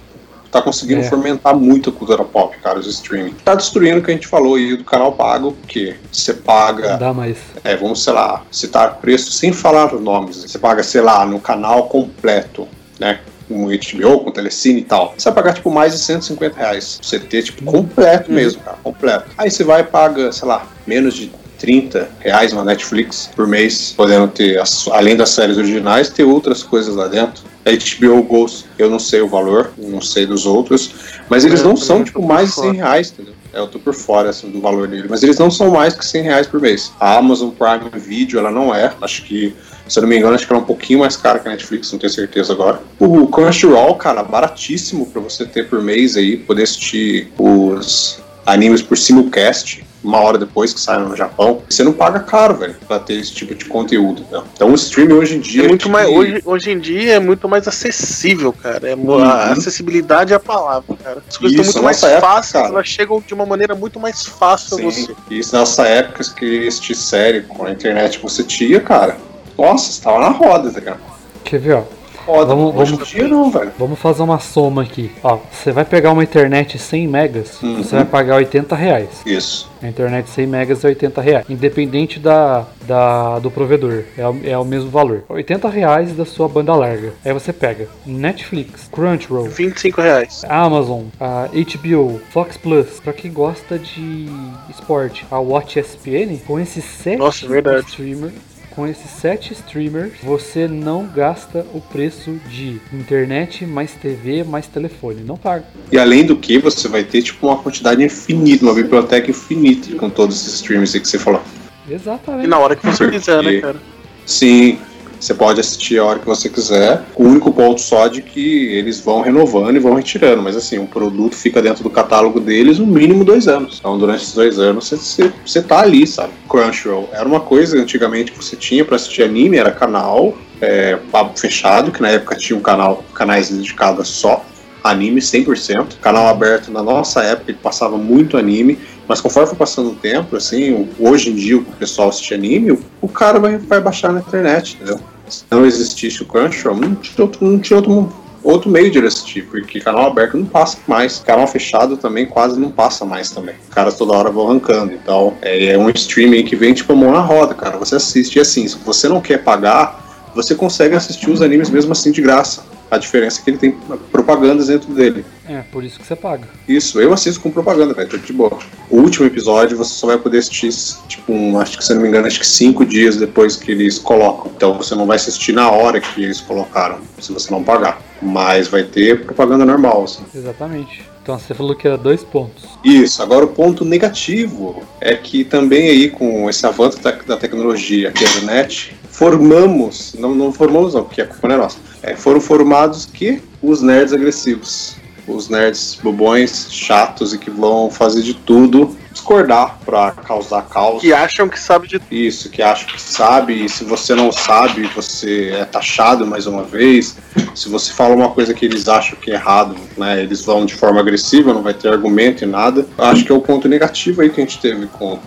tá 0.51 0.61
conseguindo 0.61 1.01
é. 1.01 1.03
fomentar 1.05 1.57
muito 1.57 1.89
a 1.89 1.93
cultura 1.93 2.23
pop, 2.23 2.55
cara, 2.59 2.77
os 2.77 2.85
streaming. 2.85 3.33
Tá 3.43 3.55
destruindo 3.55 3.97
o 3.97 4.03
que 4.03 4.11
a 4.11 4.13
gente 4.13 4.27
falou 4.27 4.53
aí 4.53 4.77
do 4.77 4.83
canal 4.83 5.13
pago, 5.13 5.53
porque 5.53 5.95
você 6.11 6.31
paga. 6.31 6.91
Não 6.91 6.99
dá 6.99 7.11
mais. 7.11 7.39
É, 7.63 7.75
vamos, 7.75 8.03
sei 8.03 8.13
lá, 8.13 8.43
citar 8.51 8.97
preço 8.97 9.31
sem 9.31 9.51
falar 9.51 9.91
os 9.91 9.99
nomes. 9.99 10.43
Você 10.43 10.59
paga, 10.59 10.83
sei 10.83 11.01
lá, 11.01 11.25
no 11.25 11.39
canal 11.39 11.89
completo, 11.89 12.67
né? 12.99 13.19
com 13.47 13.67
HBO, 13.67 14.23
com 14.23 14.31
Telecine 14.31 14.81
e 14.81 14.83
tal, 14.83 15.13
você 15.15 15.29
vai 15.29 15.35
pagar 15.35 15.53
tipo 15.53 15.69
mais 15.69 15.93
de 15.93 15.99
150 15.99 16.57
reais. 16.57 16.97
Pra 16.97 17.07
você 17.07 17.19
ter, 17.19 17.43
tipo, 17.43 17.63
completo 17.63 18.29
uhum. 18.29 18.35
mesmo, 18.35 18.61
cara, 18.61 18.77
completo. 18.83 19.25
Aí 19.37 19.51
você 19.51 19.63
vai 19.63 19.81
e 19.81 19.83
paga, 19.83 20.31
sei 20.31 20.47
lá, 20.47 20.67
menos 20.87 21.13
de 21.13 21.31
30 21.65 22.07
reais 22.19 22.53
na 22.53 22.63
Netflix 22.63 23.27
por 23.35 23.47
mês, 23.47 23.91
podendo 23.97 24.27
ter, 24.27 24.61
além 24.91 25.15
das 25.15 25.31
séries 25.31 25.57
originais, 25.57 26.09
ter 26.09 26.23
outras 26.23 26.61
coisas 26.61 26.95
lá 26.95 27.07
dentro. 27.07 27.43
A 27.65 27.71
HBO 27.71 28.21
Ghost, 28.21 28.67
eu 28.77 28.87
não 28.87 28.99
sei 28.99 29.21
o 29.21 29.27
valor, 29.27 29.71
não 29.75 29.99
sei 29.99 30.27
dos 30.27 30.45
outros, 30.45 30.91
mas 31.27 31.43
eles 31.43 31.63
não 31.63 31.75
são 31.75 32.03
tipo 32.03 32.21
mais 32.21 32.49
de 32.49 32.61
100 32.61 32.73
reais, 32.73 33.11
entendeu? 33.11 33.33
É, 33.51 33.57
eu 33.57 33.67
tô 33.67 33.79
por 33.79 33.95
fora 33.95 34.29
assim, 34.29 34.51
do 34.51 34.61
valor 34.61 34.87
dele, 34.87 35.07
mas 35.09 35.23
eles 35.23 35.39
não 35.39 35.49
são 35.49 35.71
mais 35.71 35.95
que 35.95 36.05
100 36.05 36.21
reais 36.21 36.45
por 36.45 36.61
mês. 36.61 36.91
A 36.99 37.17
Amazon 37.17 37.49
Prime 37.49 37.89
Video, 37.99 38.37
ela 38.37 38.51
não 38.51 38.73
é, 38.73 38.93
acho 39.01 39.23
que 39.23 39.55
se 39.87 39.97
eu 39.97 40.01
não 40.01 40.09
me 40.09 40.17
engano, 40.17 40.35
acho 40.35 40.45
que 40.45 40.53
ela 40.53 40.61
é 40.61 40.63
um 40.63 40.67
pouquinho 40.67 40.99
mais 40.99 41.17
cara 41.17 41.39
que 41.39 41.47
a 41.47 41.51
Netflix, 41.51 41.91
não 41.91 41.97
tenho 41.97 42.13
certeza 42.13 42.53
agora. 42.53 42.79
O 42.99 43.27
Crunchyroll, 43.27 43.95
cara, 43.95 44.21
baratíssimo 44.21 45.07
para 45.07 45.21
você 45.21 45.45
ter 45.45 45.67
por 45.67 45.81
mês 45.81 46.15
aí, 46.15 46.37
poder 46.37 46.63
assistir 46.63 47.31
os 47.39 48.19
animes 48.45 48.83
por 48.83 48.97
simulcast 48.97 49.83
uma 50.05 50.19
hora 50.19 50.37
depois 50.37 50.73
que 50.73 50.79
saem 50.79 51.03
no 51.03 51.15
Japão, 51.15 51.61
você 51.67 51.83
não 51.83 51.91
paga 51.91 52.19
caro, 52.19 52.55
velho, 52.55 52.75
pra 52.87 52.99
ter 52.99 53.15
esse 53.15 53.33
tipo 53.33 53.55
de 53.55 53.65
conteúdo. 53.65 54.23
Né? 54.31 54.41
Então 54.53 54.71
o 54.71 54.75
streaming 54.75 55.13
hoje 55.13 55.37
em 55.37 55.39
dia. 55.39 55.65
É 55.65 55.67
muito 55.67 55.89
mais, 55.89 56.07
hoje, 56.07 56.41
hoje 56.45 56.71
em 56.71 56.79
dia 56.79 57.13
é 57.13 57.19
muito 57.19 57.49
mais 57.49 57.67
acessível, 57.67 58.53
cara. 58.53 58.89
É, 58.89 58.95
uhum. 58.95 59.23
A 59.23 59.51
acessibilidade 59.51 60.33
é 60.33 60.35
a 60.35 60.39
palavra, 60.39 60.95
cara. 61.03 61.23
As 61.27 61.37
coisas 61.37 61.59
estão 61.59 61.81
muito 61.81 61.83
mais 61.83 62.03
época, 62.03 62.27
fáceis, 62.27 62.53
cara. 62.53 62.67
elas 62.67 62.87
chegam 62.87 63.23
de 63.25 63.33
uma 63.33 63.45
maneira 63.45 63.75
muito 63.75 63.99
mais 63.99 64.25
fácil 64.25 64.77
Sim. 64.77 64.81
a 64.81 64.91
você. 64.91 65.15
Isso 65.31 65.57
nessa 65.57 65.87
época 65.87 66.23
que 66.35 66.67
assistir 66.67 66.95
série 66.95 67.41
com 67.41 67.65
a 67.65 67.71
internet 67.71 68.19
você 68.19 68.43
tinha, 68.43 68.79
cara. 68.79 69.17
Nossa, 69.57 69.91
você 69.91 70.01
tava 70.01 70.19
na 70.19 70.29
roda, 70.29 70.69
tá 70.71 70.79
ligado? 70.79 70.99
Quer 71.43 71.59
ver, 71.59 71.73
ó? 71.73 71.83
Foda. 72.25 72.55
Vamos, 72.55 72.73
vamos, 72.73 73.13
não, 73.13 73.51
velho. 73.51 73.71
Vamos 73.77 73.99
fazer 73.99 74.23
uma 74.23 74.39
soma 74.39 74.81
aqui. 74.81 75.11
Ó, 75.23 75.39
você 75.51 75.71
vai 75.71 75.85
pegar 75.85 76.11
uma 76.11 76.23
internet 76.23 76.77
100 76.77 77.07
megas, 77.07 77.61
uhum. 77.61 77.83
você 77.83 77.95
vai 77.95 78.05
pagar 78.05 78.35
80 78.37 78.75
reais. 78.75 79.09
Isso. 79.25 79.69
A 79.81 79.87
internet 79.87 80.29
100 80.29 80.47
megas 80.47 80.83
é 80.83 80.87
80 80.87 81.21
reais. 81.21 81.45
Independente 81.49 82.19
da, 82.19 82.65
da, 82.87 83.39
do 83.39 83.51
provedor. 83.51 84.03
É, 84.17 84.27
o, 84.27 84.39
é 84.43 84.57
o 84.57 84.65
mesmo 84.65 84.89
valor. 84.89 85.23
80 85.29 85.69
reais 85.69 86.13
da 86.13 86.25
sua 86.25 86.47
banda 86.47 86.73
larga. 86.73 87.13
Aí 87.23 87.31
você 87.31 87.53
pega 87.53 87.87
Netflix, 88.05 88.89
Crunchyroll. 88.91 89.45
25 89.45 90.01
reais. 90.01 90.43
Amazon, 90.49 91.03
a 91.19 91.47
HBO, 91.47 92.19
Fox 92.31 92.57
Plus. 92.57 92.99
Pra 92.99 93.13
quem 93.13 93.31
gosta 93.31 93.77
de 93.77 94.27
esporte, 94.69 95.25
a 95.29 95.39
Watch 95.39 95.79
ESPN. 95.79 96.39
Com 96.45 96.59
esses 96.59 96.83
7 96.83 97.17
Nossa, 97.17 97.47
verdade. 97.47 97.85
streamers 97.87 98.54
com 98.75 98.85
esses 98.85 99.09
sete 99.09 99.53
streamers, 99.53 100.13
você 100.21 100.67
não 100.67 101.07
gasta 101.07 101.65
o 101.73 101.79
preço 101.79 102.31
de 102.49 102.81
internet, 102.91 103.65
mais 103.65 103.93
TV, 103.93 104.43
mais 104.43 104.67
telefone. 104.67 105.23
Não 105.23 105.37
paga. 105.37 105.63
E 105.91 105.97
além 105.97 106.25
do 106.25 106.35
que, 106.35 106.59
você 106.59 106.87
vai 106.87 107.03
ter 107.03 107.21
tipo 107.21 107.47
uma 107.47 107.57
quantidade 107.57 108.03
infinita, 108.03 108.65
uma 108.65 108.73
biblioteca 108.73 109.31
infinita 109.31 109.95
com 109.95 110.09
todos 110.09 110.35
esses 110.41 110.55
streamers 110.55 110.91
que 110.91 111.07
você 111.07 111.17
falou. 111.17 111.41
Exatamente. 111.89 112.45
E 112.45 112.47
na 112.47 112.59
hora 112.59 112.75
que 112.75 112.85
você 112.85 113.09
quiser, 113.09 113.41
né, 113.41 113.61
cara? 113.61 113.77
Sim, 114.25 114.77
você 115.25 115.33
pode 115.33 115.59
assistir 115.59 115.97
a 115.97 116.05
hora 116.05 116.19
que 116.19 116.25
você 116.25 116.49
quiser. 116.49 117.01
O 117.15 117.23
único 117.23 117.51
ponto 117.51 117.81
só 117.81 118.07
de 118.07 118.21
que 118.21 118.67
eles 118.73 118.99
vão 118.99 119.21
renovando 119.21 119.75
e 119.75 119.79
vão 119.79 119.95
retirando. 119.95 120.41
Mas 120.41 120.55
assim, 120.55 120.77
o 120.77 120.85
produto 120.85 121.35
fica 121.35 121.61
dentro 121.61 121.83
do 121.83 121.89
catálogo 121.89 122.39
deles 122.39 122.77
no 122.77 122.85
mínimo 122.85 123.23
dois 123.23 123.47
anos. 123.47 123.77
Então, 123.79 123.97
durante 123.97 124.21
esses 124.21 124.35
dois 124.35 124.59
anos, 124.59 124.89
você, 124.89 125.31
você, 125.45 125.61
tá 125.61 125.79
ali, 125.79 126.05
sabe? 126.05 126.31
Crunchyroll 126.47 127.09
era 127.11 127.27
uma 127.27 127.39
coisa 127.39 127.77
antigamente 127.79 128.31
que 128.31 128.37
você 128.37 128.55
tinha 128.55 128.85
para 128.85 128.95
assistir 128.95 129.23
anime, 129.23 129.57
era 129.57 129.71
canal 129.71 130.37
é, 130.61 130.97
fechado, 131.35 131.91
que 131.91 132.01
na 132.01 132.09
época 132.09 132.35
tinha 132.35 132.57
um 132.57 132.61
canal, 132.61 133.03
canais 133.13 133.49
dedicados 133.49 134.07
só 134.07 134.45
anime 134.83 135.19
100%. 135.19 135.97
Canal 135.99 136.27
aberto 136.27 136.71
na 136.71 136.83
nossa 136.83 137.23
época 137.23 137.51
que 137.51 137.59
passava 137.59 137.97
muito 137.97 138.37
anime, 138.37 138.77
mas 139.07 139.21
conforme 139.21 139.49
foi 139.49 139.57
passando 139.57 139.89
o 139.89 139.95
tempo, 139.95 140.35
assim, 140.35 140.87
hoje 140.99 141.31
em 141.31 141.35
dia 141.35 141.57
o 141.57 141.63
pessoal 141.63 142.09
assiste 142.09 142.33
anime, 142.33 142.77
o 143.01 143.07
cara 143.07 143.39
vai, 143.39 143.57
vai 143.57 143.81
baixar 143.81 144.11
na 144.11 144.19
internet, 144.19 144.75
entendeu? 144.75 144.99
Se 145.27 145.43
não 145.49 145.65
existisse 145.65 146.21
o 146.21 146.25
Crunchyroll, 146.25 146.77
não 146.77 146.95
tinha 146.95 147.25
outro, 147.25 147.45
não 147.45 147.59
tinha 147.59 147.77
outro, 147.77 148.13
outro 148.43 148.69
meio 148.69 148.91
de 148.91 148.99
assistir, 148.99 149.45
porque 149.47 149.79
canal 149.79 150.07
aberto 150.07 150.37
não 150.37 150.45
passa 150.45 150.77
mais, 150.87 151.19
canal 151.19 151.47
fechado 151.47 151.97
também 151.97 152.25
quase 152.25 152.59
não 152.59 152.71
passa 152.71 153.03
mais 153.05 153.31
também. 153.31 153.55
Os 153.67 153.73
caras 153.73 153.97
toda 153.97 154.13
hora 154.13 154.29
vão 154.29 154.47
arrancando, 154.47 154.93
então 154.93 155.35
é, 155.41 155.73
é 155.73 155.77
um 155.77 155.89
streaming 155.89 156.43
que 156.43 156.55
vem 156.55 156.73
tipo 156.73 156.93
a 156.93 156.95
mão 156.95 157.11
na 157.11 157.21
roda, 157.21 157.53
cara. 157.53 157.77
Você 157.77 157.95
assiste 157.95 158.35
e 158.35 158.39
assim, 158.39 158.67
se 158.67 158.77
você 158.77 159.07
não 159.07 159.19
quer 159.19 159.43
pagar, 159.43 160.31
você 160.35 160.53
consegue 160.53 160.95
assistir 160.95 161.29
os 161.29 161.41
animes 161.41 161.69
mesmo 161.69 161.91
assim 161.91 162.11
de 162.11 162.21
graça. 162.21 162.63
A 162.89 162.97
diferença 162.97 163.39
é 163.39 163.43
que 163.43 163.49
ele 163.49 163.57
tem 163.57 163.71
propagandas 164.11 164.67
dentro 164.67 164.93
dele. 164.93 165.25
É, 165.47 165.61
por 165.71 165.83
isso 165.83 165.99
que 165.99 166.05
você 166.05 166.15
paga. 166.15 166.47
Isso, 166.67 166.99
eu 166.99 167.13
assisto 167.13 167.41
com 167.41 167.51
propaganda, 167.51 167.93
velho, 167.93 168.09
tô 168.09 168.17
de 168.17 168.33
boa. 168.33 168.57
O 168.89 168.97
último 168.97 169.25
episódio 169.25 169.77
você 169.77 169.93
só 169.93 170.07
vai 170.07 170.17
poder 170.17 170.39
assistir, 170.39 170.69
tipo, 171.07 171.33
um, 171.33 171.59
acho 171.59 171.77
que 171.77 171.83
se 171.83 171.93
não 171.93 172.01
me 172.01 172.07
engano, 172.07 172.27
acho 172.27 172.39
que 172.39 172.47
cinco 172.47 172.85
dias 172.85 173.17
depois 173.17 173.55
que 173.55 173.71
eles 173.71 173.99
colocam. 173.99 174.51
Então 174.55 174.75
você 174.75 174.95
não 174.95 175.05
vai 175.05 175.17
assistir 175.17 175.51
na 175.51 175.69
hora 175.69 175.99
que 175.99 176.23
eles 176.23 176.41
colocaram, 176.41 176.99
se 177.19 177.31
você 177.31 177.51
não 177.51 177.63
pagar. 177.63 178.01
Mas 178.21 178.67
vai 178.67 178.83
ter 178.83 179.25
propaganda 179.25 179.65
normal, 179.65 180.03
assim. 180.03 180.23
Exatamente. 180.33 181.03
Então 181.25 181.39
você 181.39 181.55
falou 181.55 181.75
que 181.75 181.87
era 181.87 181.97
dois 181.97 182.23
pontos. 182.23 182.65
Isso, 182.83 183.21
agora 183.23 183.45
o 183.45 183.47
ponto 183.47 183.83
negativo 183.83 184.83
é 185.01 185.15
que 185.15 185.43
também 185.43 185.89
aí 185.89 186.09
com 186.11 186.47
esse 186.47 186.63
avanço 186.67 187.01
da, 187.01 187.11
da 187.11 187.35
tecnologia, 187.35 188.11
que 188.11 188.23
é 188.23 188.27
a 188.27 188.29
internet, 188.29 188.95
formamos, 189.09 190.15
não, 190.19 190.35
não 190.35 190.53
formamos 190.53 190.93
não, 190.93 191.03
porque 191.03 191.23
a 191.23 191.25
culpa 191.25 191.47
não 191.47 191.55
é 191.55 191.57
nossa, 191.57 191.79
é, 192.05 192.15
foram 192.15 192.39
formados 192.39 193.05
que 193.05 193.41
os 193.63 193.81
nerds 193.81 194.13
agressivos, 194.13 194.95
os 195.27 195.49
nerds 195.49 195.97
bobões, 196.03 196.67
chatos 196.71 197.33
e 197.33 197.39
que 197.39 197.49
vão 197.49 197.89
fazer 197.89 198.21
de 198.21 198.35
tudo 198.35 198.95
discordar 199.11 199.79
pra 199.83 200.11
causar 200.11 200.61
caos. 200.63 201.01
Que 201.01 201.11
acham 201.11 201.49
que 201.49 201.59
sabe 201.59 201.87
de 201.87 201.99
Isso, 202.11 202.49
que 202.49 202.61
acham 202.61 202.87
que 202.87 203.01
sabe, 203.01 203.65
e 203.65 203.67
se 203.67 203.83
você 203.83 204.13
não 204.13 204.31
sabe, 204.31 204.83
você 204.93 205.51
é 205.53 205.65
taxado 205.65 206.27
mais 206.27 206.45
uma 206.45 206.63
vez. 206.63 207.17
Se 207.55 207.67
você 207.69 207.91
fala 207.91 208.13
uma 208.13 208.29
coisa 208.29 208.53
que 208.53 208.65
eles 208.65 208.87
acham 208.87 209.17
que 209.17 209.31
é 209.31 209.33
errado, 209.33 209.75
né, 209.97 210.21
eles 210.21 210.45
vão 210.45 210.63
de 210.65 210.75
forma 210.75 210.99
agressiva, 210.99 211.53
não 211.53 211.63
vai 211.63 211.73
ter 211.73 211.87
argumento 211.87 212.43
e 212.43 212.47
nada. 212.47 212.85
Acho 212.97 213.25
que 213.25 213.31
é 213.31 213.35
o 213.35 213.41
ponto 213.41 213.67
negativo 213.67 214.21
aí 214.21 214.29
que 214.29 214.39
a 214.39 214.43
gente 214.43 214.59
teve 214.59 214.85
com, 214.87 215.17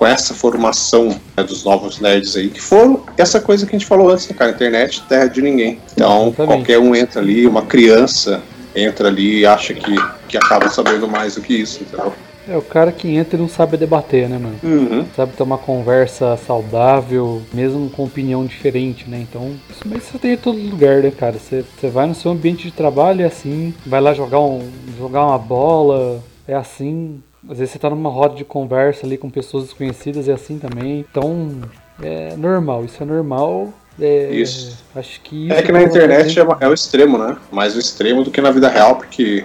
com 0.00 0.06
essa 0.06 0.32
formação 0.32 1.10
né, 1.36 1.44
dos 1.44 1.62
novos 1.62 2.00
nerds 2.00 2.34
aí, 2.34 2.48
que 2.48 2.58
foram 2.58 3.04
essa 3.18 3.38
coisa 3.38 3.66
que 3.66 3.76
a 3.76 3.78
gente 3.78 3.86
falou 3.86 4.10
antes, 4.10 4.26
né, 4.26 4.34
cara? 4.34 4.50
Internet, 4.50 5.02
terra 5.06 5.26
de 5.26 5.42
ninguém. 5.42 5.78
Então, 5.92 6.28
Exatamente. 6.28 6.56
qualquer 6.56 6.78
um 6.78 6.94
entra 6.94 7.20
ali, 7.20 7.46
uma 7.46 7.60
criança 7.66 8.42
entra 8.74 9.08
ali 9.08 9.40
e 9.40 9.46
acha 9.46 9.74
que, 9.74 9.94
que 10.26 10.38
acaba 10.38 10.70
sabendo 10.70 11.06
mais 11.06 11.34
do 11.34 11.42
que 11.42 11.52
isso, 11.52 11.82
entendeu? 11.82 12.14
É 12.48 12.56
o 12.56 12.62
cara 12.62 12.90
que 12.90 13.14
entra 13.14 13.36
e 13.36 13.40
não 13.42 13.48
sabe 13.48 13.76
debater, 13.76 14.26
né, 14.26 14.38
mano? 14.38 14.58
Uhum. 14.62 15.04
Sabe 15.14 15.34
ter 15.34 15.42
uma 15.42 15.58
conversa 15.58 16.34
saudável, 16.46 17.42
mesmo 17.52 17.90
com 17.90 18.04
opinião 18.04 18.46
diferente, 18.46 19.06
né? 19.06 19.26
Então, 19.28 19.54
isso 19.68 19.82
mas 19.84 20.04
isso 20.04 20.18
tem 20.18 20.32
em 20.32 20.38
todo 20.38 20.58
lugar, 20.58 21.02
né, 21.02 21.10
cara? 21.10 21.36
Você 21.38 21.62
você 21.78 21.88
vai 21.88 22.06
no 22.06 22.14
seu 22.14 22.30
ambiente 22.30 22.62
de 22.62 22.72
trabalho, 22.72 23.20
é 23.20 23.26
assim. 23.26 23.74
Vai 23.84 24.00
lá 24.00 24.14
jogar, 24.14 24.40
um, 24.40 24.66
jogar 24.98 25.26
uma 25.26 25.38
bola, 25.38 26.22
é 26.48 26.54
assim. 26.54 27.20
Às 27.48 27.58
vezes 27.58 27.72
você 27.72 27.78
tá 27.78 27.88
numa 27.90 28.10
roda 28.10 28.34
de 28.34 28.44
conversa 28.44 29.06
ali 29.06 29.16
com 29.16 29.30
pessoas 29.30 29.64
desconhecidas, 29.64 30.28
é 30.28 30.32
assim 30.32 30.58
também. 30.58 31.00
Então, 31.10 31.60
é 32.02 32.36
normal, 32.36 32.84
isso 32.84 33.02
é 33.02 33.06
normal. 33.06 33.72
É, 33.98 34.30
Isso. 34.32 34.82
Acho 34.94 35.20
que 35.20 35.48
isso 35.48 35.54
É 35.54 35.62
que 35.62 35.70
na 35.72 35.82
internet 35.82 36.38
é, 36.38 36.46
é 36.60 36.68
o 36.68 36.72
extremo, 36.72 37.18
né? 37.18 37.36
Mais 37.52 37.76
o 37.76 37.78
extremo 37.78 38.24
do 38.24 38.30
que 38.30 38.40
na 38.40 38.50
vida 38.50 38.68
real, 38.68 38.96
porque 38.96 39.44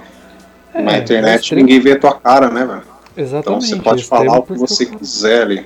É, 0.73 0.81
na 0.81 0.93
é 0.93 0.99
internet 0.99 1.41
extremo. 1.41 1.62
ninguém 1.63 1.79
vê 1.81 1.93
a 1.93 1.99
tua 1.99 2.13
cara, 2.13 2.49
né, 2.49 2.65
velho? 2.65 2.84
Então 3.12 3.23
Exatamente. 3.23 3.67
você 3.67 3.75
é 3.75 3.81
pode 3.81 4.03
falar 4.05 4.39
o 4.39 4.43
que 4.43 4.53
você 4.53 4.86
quiser 4.86 5.41
ali. 5.41 5.65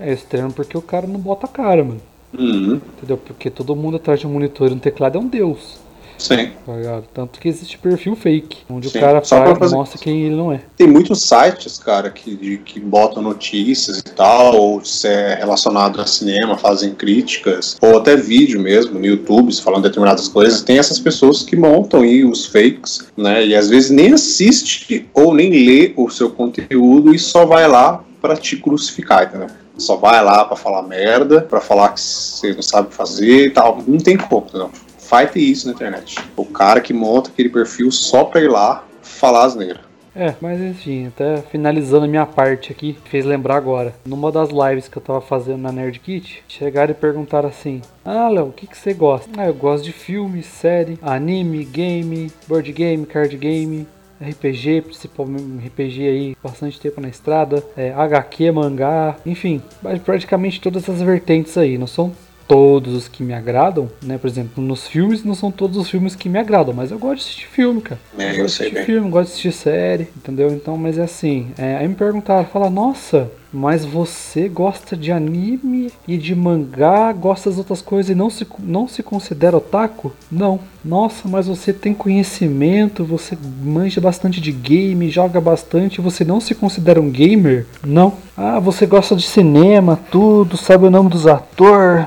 É 0.00 0.12
extremo 0.12 0.52
porque 0.52 0.76
o 0.76 0.82
cara 0.82 1.06
não 1.06 1.18
bota 1.20 1.46
a 1.46 1.48
cara, 1.48 1.84
mano. 1.84 2.00
Uhum. 2.36 2.80
Entendeu? 2.96 3.16
Porque 3.16 3.48
todo 3.48 3.76
mundo 3.76 3.96
atrás 3.96 4.20
de 4.20 4.26
um 4.26 4.30
monitor 4.30 4.70
e 4.70 4.74
um 4.74 4.78
teclado 4.78 5.16
é 5.16 5.20
um 5.20 5.28
deus. 5.28 5.78
Sim. 6.18 6.50
Tá? 6.64 7.02
Tanto 7.12 7.38
que 7.40 7.48
existe 7.48 7.76
perfil 7.78 8.14
fake, 8.16 8.58
onde 8.70 8.88
Sim, 8.88 8.98
o 8.98 9.00
cara 9.00 9.20
faz, 9.22 9.58
fazer- 9.58 9.74
mostra 9.74 9.98
quem 9.98 10.22
ele 10.22 10.34
não 10.34 10.52
é. 10.52 10.60
Tem 10.76 10.86
muitos 10.86 11.22
sites, 11.22 11.78
cara, 11.78 12.10
que, 12.10 12.34
de- 12.34 12.58
que 12.58 12.78
botam 12.80 13.22
notícias 13.22 13.98
e 13.98 14.02
tal, 14.04 14.56
ou 14.56 14.84
se 14.84 15.06
é 15.08 15.34
relacionado 15.34 16.00
a 16.00 16.06
cinema, 16.06 16.56
fazem 16.56 16.94
críticas, 16.94 17.76
ou 17.82 17.98
até 17.98 18.16
vídeo 18.16 18.60
mesmo, 18.60 18.98
no 18.98 19.04
YouTube, 19.04 19.54
falando 19.60 19.82
determinadas 19.82 20.28
coisas. 20.28 20.62
Tem 20.62 20.78
essas 20.78 20.98
pessoas 20.98 21.42
que 21.42 21.56
montam 21.56 22.00
aí 22.00 22.24
os 22.24 22.46
fakes, 22.46 23.06
né? 23.16 23.44
E 23.46 23.54
às 23.54 23.68
vezes 23.68 23.90
nem 23.90 24.12
assiste 24.12 25.08
ou 25.12 25.34
nem 25.34 25.50
lê 25.50 25.92
o 25.96 26.08
seu 26.10 26.30
conteúdo 26.30 27.14
e 27.14 27.18
só 27.18 27.44
vai 27.44 27.66
lá 27.68 28.02
pra 28.20 28.36
te 28.36 28.56
crucificar, 28.56 29.24
entendeu? 29.24 29.48
Só 29.76 29.96
vai 29.96 30.22
lá 30.24 30.44
pra 30.44 30.56
falar 30.56 30.82
merda, 30.82 31.40
pra 31.42 31.60
falar 31.60 31.88
que 31.90 32.00
você 32.00 32.52
não 32.54 32.62
sabe 32.62 32.94
fazer 32.94 33.46
e 33.46 33.50
tal. 33.50 33.82
Não 33.86 33.98
tem 33.98 34.16
como, 34.16 34.46
entendeu? 34.48 34.70
Vai 35.14 35.28
ter 35.28 35.38
isso 35.38 35.68
na 35.68 35.74
internet. 35.74 36.18
O 36.36 36.44
cara 36.44 36.80
que 36.80 36.92
monta 36.92 37.30
aquele 37.30 37.48
perfil 37.48 37.88
só 37.92 38.24
pra 38.24 38.40
ir 38.40 38.50
lá 38.50 38.84
falar 39.00 39.44
asneira. 39.44 39.80
É, 40.12 40.34
mas 40.40 40.60
enfim, 40.60 41.06
até 41.06 41.36
finalizando 41.36 42.06
a 42.06 42.08
minha 42.08 42.26
parte 42.26 42.72
aqui, 42.72 42.98
fez 43.04 43.24
lembrar 43.24 43.54
agora. 43.54 43.94
Numa 44.04 44.32
das 44.32 44.48
lives 44.48 44.88
que 44.88 44.98
eu 44.98 45.02
tava 45.02 45.20
fazendo 45.20 45.58
na 45.58 45.70
Nerd 45.70 46.00
Kit, 46.00 46.42
chegaram 46.48 46.90
e 46.90 46.94
perguntaram 46.94 47.48
assim: 47.48 47.80
Ah, 48.04 48.28
Léo, 48.28 48.46
o 48.46 48.52
que, 48.52 48.66
que 48.66 48.76
você 48.76 48.92
gosta? 48.92 49.30
Ah, 49.36 49.46
eu 49.46 49.54
gosto 49.54 49.84
de 49.84 49.92
filme, 49.92 50.42
série, 50.42 50.98
anime, 51.00 51.64
game, 51.64 52.32
board 52.48 52.72
game, 52.72 53.06
card 53.06 53.36
game. 53.36 53.86
RPG, 54.20 54.82
principalmente 54.82 55.66
RPG 55.66 56.08
aí, 56.08 56.36
bastante 56.42 56.80
tempo 56.80 57.00
na 57.00 57.08
estrada, 57.08 57.62
é, 57.76 57.92
HQ, 57.92 58.52
mangá, 58.52 59.16
enfim, 59.26 59.60
praticamente 60.04 60.60
todas 60.60 60.88
as 60.88 61.02
vertentes 61.02 61.58
aí, 61.58 61.76
não 61.76 61.86
são 61.86 62.12
todos 62.46 62.94
os 62.94 63.08
que 63.08 63.22
me 63.22 63.34
agradam, 63.34 63.88
né? 64.02 64.18
Por 64.18 64.28
exemplo, 64.28 64.62
nos 64.62 64.86
filmes 64.86 65.24
não 65.24 65.34
são 65.34 65.50
todos 65.50 65.76
os 65.76 65.88
filmes 65.88 66.14
que 66.14 66.28
me 66.28 66.38
agradam, 66.38 66.74
mas 66.74 66.90
eu 66.90 66.98
gosto 66.98 67.16
de 67.16 67.22
assistir 67.24 67.46
filme, 67.46 67.80
cara. 67.80 68.00
É, 68.18 68.34
gosto 68.34 68.40
eu 68.40 68.46
de 68.46 68.52
sei 68.52 68.66
assistir 68.66 68.74
bem. 68.74 68.84
filme, 68.84 69.10
gosto 69.10 69.26
de 69.26 69.32
assistir 69.32 69.52
série, 69.52 70.08
entendeu? 70.16 70.48
Então, 70.50 70.76
mas 70.76 70.98
é 70.98 71.02
assim, 71.02 71.48
é, 71.58 71.76
aí 71.76 71.88
me 71.88 71.94
perguntaram, 71.94 72.44
fala, 72.46 72.68
nossa, 72.70 73.30
mas 73.52 73.84
você 73.84 74.48
gosta 74.48 74.96
de 74.96 75.12
anime 75.12 75.92
e 76.08 76.16
de 76.16 76.34
mangá, 76.34 77.12
gosta 77.12 77.48
das 77.48 77.58
outras 77.58 77.80
coisas 77.80 78.10
e 78.10 78.14
não 78.14 78.28
se, 78.28 78.44
não 78.58 78.88
se 78.88 79.02
considera 79.02 79.56
otaku? 79.56 80.12
Não. 80.30 80.58
Nossa, 80.84 81.28
mas 81.28 81.46
você 81.46 81.72
tem 81.72 81.94
conhecimento, 81.94 83.04
você 83.04 83.38
manja 83.62 84.00
bastante 84.00 84.40
de 84.40 84.50
game, 84.50 85.08
joga 85.08 85.40
bastante, 85.40 86.00
você 86.00 86.24
não 86.24 86.40
se 86.40 86.54
considera 86.54 87.00
um 87.00 87.10
gamer? 87.10 87.66
Não. 87.84 88.14
Ah, 88.36 88.58
você 88.58 88.86
gosta 88.86 89.14
de 89.14 89.22
cinema, 89.22 89.98
tudo, 90.10 90.56
sabe 90.56 90.86
o 90.86 90.90
nome 90.90 91.08
dos 91.08 91.26
atores, 91.26 92.06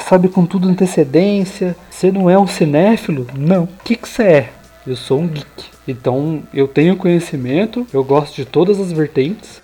sabe 0.00 0.28
com 0.28 0.44
tudo 0.44 0.68
antecedência, 0.68 1.76
você 1.90 2.10
não 2.10 2.28
é 2.28 2.38
um 2.38 2.46
cinéfilo? 2.46 3.26
Não. 3.36 3.64
O 3.64 3.68
que 3.84 3.96
que 3.96 4.08
você 4.08 4.22
é? 4.22 4.52
Eu 4.86 4.96
sou 4.96 5.20
um 5.20 5.28
geek. 5.28 5.72
Então 5.86 6.42
eu 6.52 6.68
tenho 6.68 6.96
conhecimento, 6.96 7.86
eu 7.92 8.04
gosto 8.04 8.34
de 8.36 8.44
todas 8.44 8.80
as 8.80 8.92
vertentes. 8.92 9.61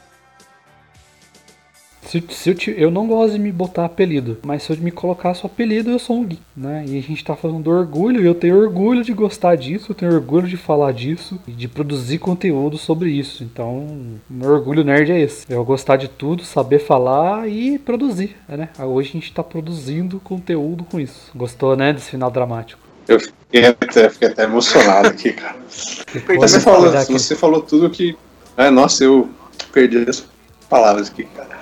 Se, 2.08 2.24
se 2.30 2.48
eu, 2.48 2.54
ti- 2.54 2.74
eu 2.74 2.90
não 2.90 3.06
gosto 3.06 3.34
de 3.34 3.38
me 3.38 3.52
botar 3.52 3.84
apelido, 3.84 4.38
mas 4.42 4.62
se 4.62 4.72
eu 4.72 4.76
me 4.78 4.90
colocasse 4.90 5.42
o 5.42 5.46
apelido, 5.46 5.90
eu 5.90 5.98
sou 5.98 6.16
um 6.16 6.24
geek, 6.24 6.40
né? 6.56 6.82
E 6.88 6.98
a 6.98 7.02
gente 7.02 7.22
tá 7.22 7.36
falando 7.36 7.64
do 7.64 7.70
orgulho, 7.70 8.22
e 8.22 8.26
eu 8.26 8.34
tenho 8.34 8.56
orgulho 8.58 9.04
de 9.04 9.12
gostar 9.12 9.56
disso, 9.56 9.90
eu 9.90 9.94
tenho 9.94 10.14
orgulho 10.14 10.48
de 10.48 10.56
falar 10.56 10.92
disso 10.92 11.38
e 11.46 11.50
de 11.52 11.68
produzir 11.68 12.16
conteúdo 12.16 12.78
sobre 12.78 13.10
isso. 13.10 13.44
Então, 13.44 14.16
meu 14.28 14.50
orgulho 14.50 14.82
nerd 14.82 15.12
é 15.12 15.20
esse. 15.20 15.44
Eu 15.50 15.62
gostar 15.64 15.96
de 15.96 16.08
tudo, 16.08 16.44
saber 16.44 16.78
falar 16.78 17.46
e 17.46 17.78
produzir, 17.78 18.36
né? 18.48 18.70
Hoje 18.78 19.10
a 19.10 19.12
gente 19.12 19.32
tá 19.34 19.42
produzindo 19.44 20.18
conteúdo 20.20 20.84
com 20.84 20.98
isso. 20.98 21.30
Gostou, 21.34 21.76
né, 21.76 21.92
desse 21.92 22.10
final 22.10 22.30
dramático? 22.30 22.80
Eu 23.06 23.20
fiquei 23.20 23.66
até, 23.66 24.08
fiquei 24.08 24.28
até 24.28 24.44
emocionado 24.44 25.08
aqui, 25.08 25.32
cara. 25.34 25.56
Você 25.68 26.60
falou, 26.60 26.90
você 27.18 27.36
falou 27.36 27.60
tudo 27.60 27.90
que. 27.90 28.16
É, 28.56 28.70
nossa, 28.70 29.04
eu 29.04 29.28
perdi 29.72 29.98
as 30.08 30.26
palavras 30.70 31.08
aqui, 31.10 31.24
cara. 31.24 31.58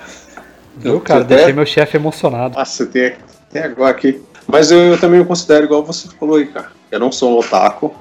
Viu, 0.77 0.99
cara? 1.01 1.21
até- 1.21 1.35
Deixei 1.35 1.53
meu 1.53 1.65
chefe 1.65 1.97
emocionado. 1.97 2.57
Nossa, 2.57 2.85
tem, 2.85 3.13
tem 3.51 3.63
agora 3.63 3.91
aqui. 3.91 4.21
Mas 4.47 4.71
eu, 4.71 4.79
eu 4.79 4.97
também 4.99 5.19
me 5.19 5.25
considero 5.25 5.65
igual 5.65 5.83
você 5.83 6.07
falou 6.19 6.37
aí, 6.37 6.45
cara. 6.47 6.71
Eu 6.91 6.99
não 6.99 7.11
sou 7.11 7.35
um 7.35 7.39
otaku. 7.39 7.93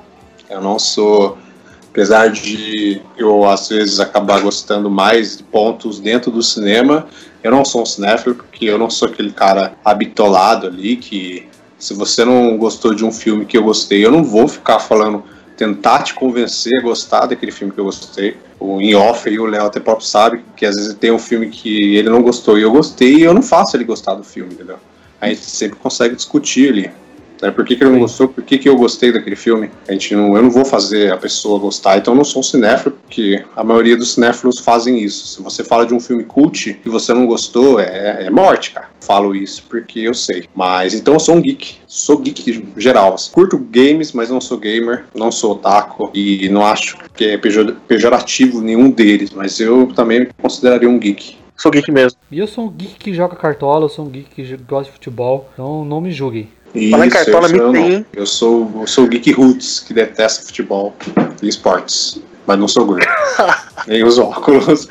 Eu 0.49 0.61
não 0.61 0.79
sou. 0.79 1.37
Apesar 1.91 2.29
de 2.29 3.01
eu, 3.17 3.45
às 3.49 3.69
vezes, 3.71 3.99
acabar 4.01 4.41
gostando 4.43 4.91
mais 4.91 5.39
de 5.39 5.43
pontos 5.43 5.99
dentro 5.99 6.31
do 6.31 6.43
cinema, 6.43 7.07
eu 7.43 7.51
não 7.51 7.65
sou 7.65 7.83
um 7.83 7.87
cinéfilo, 7.87 8.35
porque 8.35 8.67
eu 8.67 8.77
não 8.79 8.91
sou 8.91 9.09
aquele 9.09 9.33
cara 9.33 9.73
habitolado 9.85 10.67
ali 10.67 10.97
que. 10.97 11.49
Se 11.79 11.93
você 11.95 12.25
não 12.25 12.57
gostou 12.57 12.95
de 12.95 13.05
um 13.05 13.13
filme 13.13 13.45
que 13.45 13.57
eu 13.57 13.63
gostei, 13.63 14.05
eu 14.05 14.11
não 14.11 14.25
vou 14.25 14.49
ficar 14.49 14.79
falando, 14.79 15.23
tentar 15.57 16.03
te 16.03 16.15
convencer 16.15 16.79
a 16.79 16.83
gostar 16.83 17.27
daquele 17.27 17.51
filme 17.51 17.73
que 17.73 17.81
eu 17.81 17.85
gostei. 17.85 18.37
O 18.59 18.81
em 18.81 18.95
off 18.95 19.29
aí, 19.29 19.39
o 19.39 19.47
Léo 19.47 19.67
até 19.67 19.81
próprio 19.81 20.07
sabe 20.07 20.45
que 20.57 20.67
às 20.67 20.77
vezes 20.77 20.95
tem 20.95 21.11
um 21.11 21.19
filme 21.19 21.49
que 21.49 21.97
ele 21.97 22.11
não 22.11 22.23
gostou 22.23 22.59
e 22.59 22.63
eu 22.63 22.71
gostei 22.71 23.17
e 23.17 23.23
eu 23.23 23.35
não 23.35 23.43
faço 23.43 23.77
ele 23.77 23.85
gostar 23.85 24.15
do 24.15 24.23
filme, 24.23 24.55
entendeu? 24.55 24.79
A 25.21 25.29
gente 25.29 25.43
sempre 25.43 25.79
consegue 25.79 26.15
discutir 26.15 26.71
ali. 26.71 26.91
Né? 27.41 27.51
Por 27.51 27.65
que, 27.65 27.77
que 27.77 27.85
ele 27.85 27.91
não 27.93 28.01
gostou? 28.01 28.29
Por 28.29 28.43
que, 28.45 28.59
que 28.59 28.69
eu 28.69 28.77
gostei 28.77 29.13
daquele 29.13 29.37
filme? 29.37 29.71
A 29.89 29.93
gente 29.93 30.15
não, 30.15 30.37
eu 30.37 30.43
não 30.43 30.51
vou 30.51 30.65
fazer 30.65 31.13
a 31.13 31.17
pessoa 31.17 31.59
gostar, 31.59 31.99
então 31.99 32.15
eu 32.15 32.17
não 32.19 32.25
sou 32.25 32.41
um 32.41 32.43
cinéfilo, 32.43 32.97
porque 33.03 33.45
a 33.55 33.63
maioria 33.65 33.97
dos 33.97 34.15
cinéfilos 34.15 34.59
fazem 34.59 35.03
isso. 35.03 35.27
Se 35.27 35.43
você 35.43 35.63
fala 35.65 35.87
de 35.87 35.95
um 35.95 36.01
filme 36.01 36.25
cult 36.25 36.79
e 36.85 36.89
você 36.89 37.13
não 37.13 37.27
gostou, 37.27 37.79
é, 37.81 38.25
é 38.27 38.31
morte, 38.31 38.73
cara. 38.73 38.89
Falo 39.01 39.35
isso 39.37 39.63
porque 39.69 40.01
eu 40.01 40.15
sei. 40.15 40.45
Mas 40.55 40.93
então 40.95 41.15
eu 41.15 41.21
sou 41.21 41.37
um 41.37 41.41
geek. 41.41 41.77
Sou 41.87 42.19
geek 42.19 42.67
geral. 42.77 43.15
assim. 43.15 43.31
Curto 43.33 43.57
games, 43.59 44.13
mas 44.13 44.31
não 44.31 44.41
sou 44.41 44.59
gamer. 44.59 45.05
Não 45.15 45.31
sou 45.31 45.53
otaku. 45.53 46.11
E 46.13 46.49
não 46.49 46.65
acho 46.67 46.99
que 47.15 47.25
é 47.25 47.39
pejo- 47.39 47.77
pejorativo 47.87 48.61
nenhum 48.61 48.91
deles. 48.91 49.31
Mas 49.31 49.61
eu 49.61 49.87
também 49.95 50.21
me 50.21 50.29
consideraria 50.43 50.89
um 50.89 50.99
geek. 50.99 51.37
Sou 51.57 51.71
geek 51.71 51.91
mesmo. 51.91 52.19
E 52.31 52.39
eu 52.39 52.47
sou 52.47 52.65
um 52.67 52.69
geek 52.71 52.97
que 52.97 53.15
joga 53.15 53.35
cartola, 53.37 53.85
eu 53.85 53.89
sou 53.89 54.05
um 54.05 54.11
geek 54.11 54.29
que 54.35 54.57
gosta 54.69 54.87
de 54.87 54.93
futebol, 54.93 55.49
então 55.55 55.85
não 55.85 56.01
me 56.01 56.11
julguem. 56.11 56.49
Falar 56.91 57.05
em 57.05 57.09
Isso, 57.09 57.17
cartola, 57.17 57.47
eu, 57.49 57.53
me 57.53 57.59
sou, 57.59 57.73
tem- 57.73 58.07
eu 58.13 58.27
sou 58.27 58.73
eu 58.83 58.87
sou 58.87 59.05
o 59.05 59.09
geek 59.09 59.33
roots 59.33 59.81
que 59.81 59.95
detesta 59.95 60.45
futebol 60.45 60.95
e 61.43 61.49
esportes, 61.49 62.21
mas 62.47 62.59
não 62.59 62.69
sou 62.69 62.85
gordo. 62.85 63.07
Nem 63.87 64.05
os 64.05 64.19
óculos. 64.19 64.87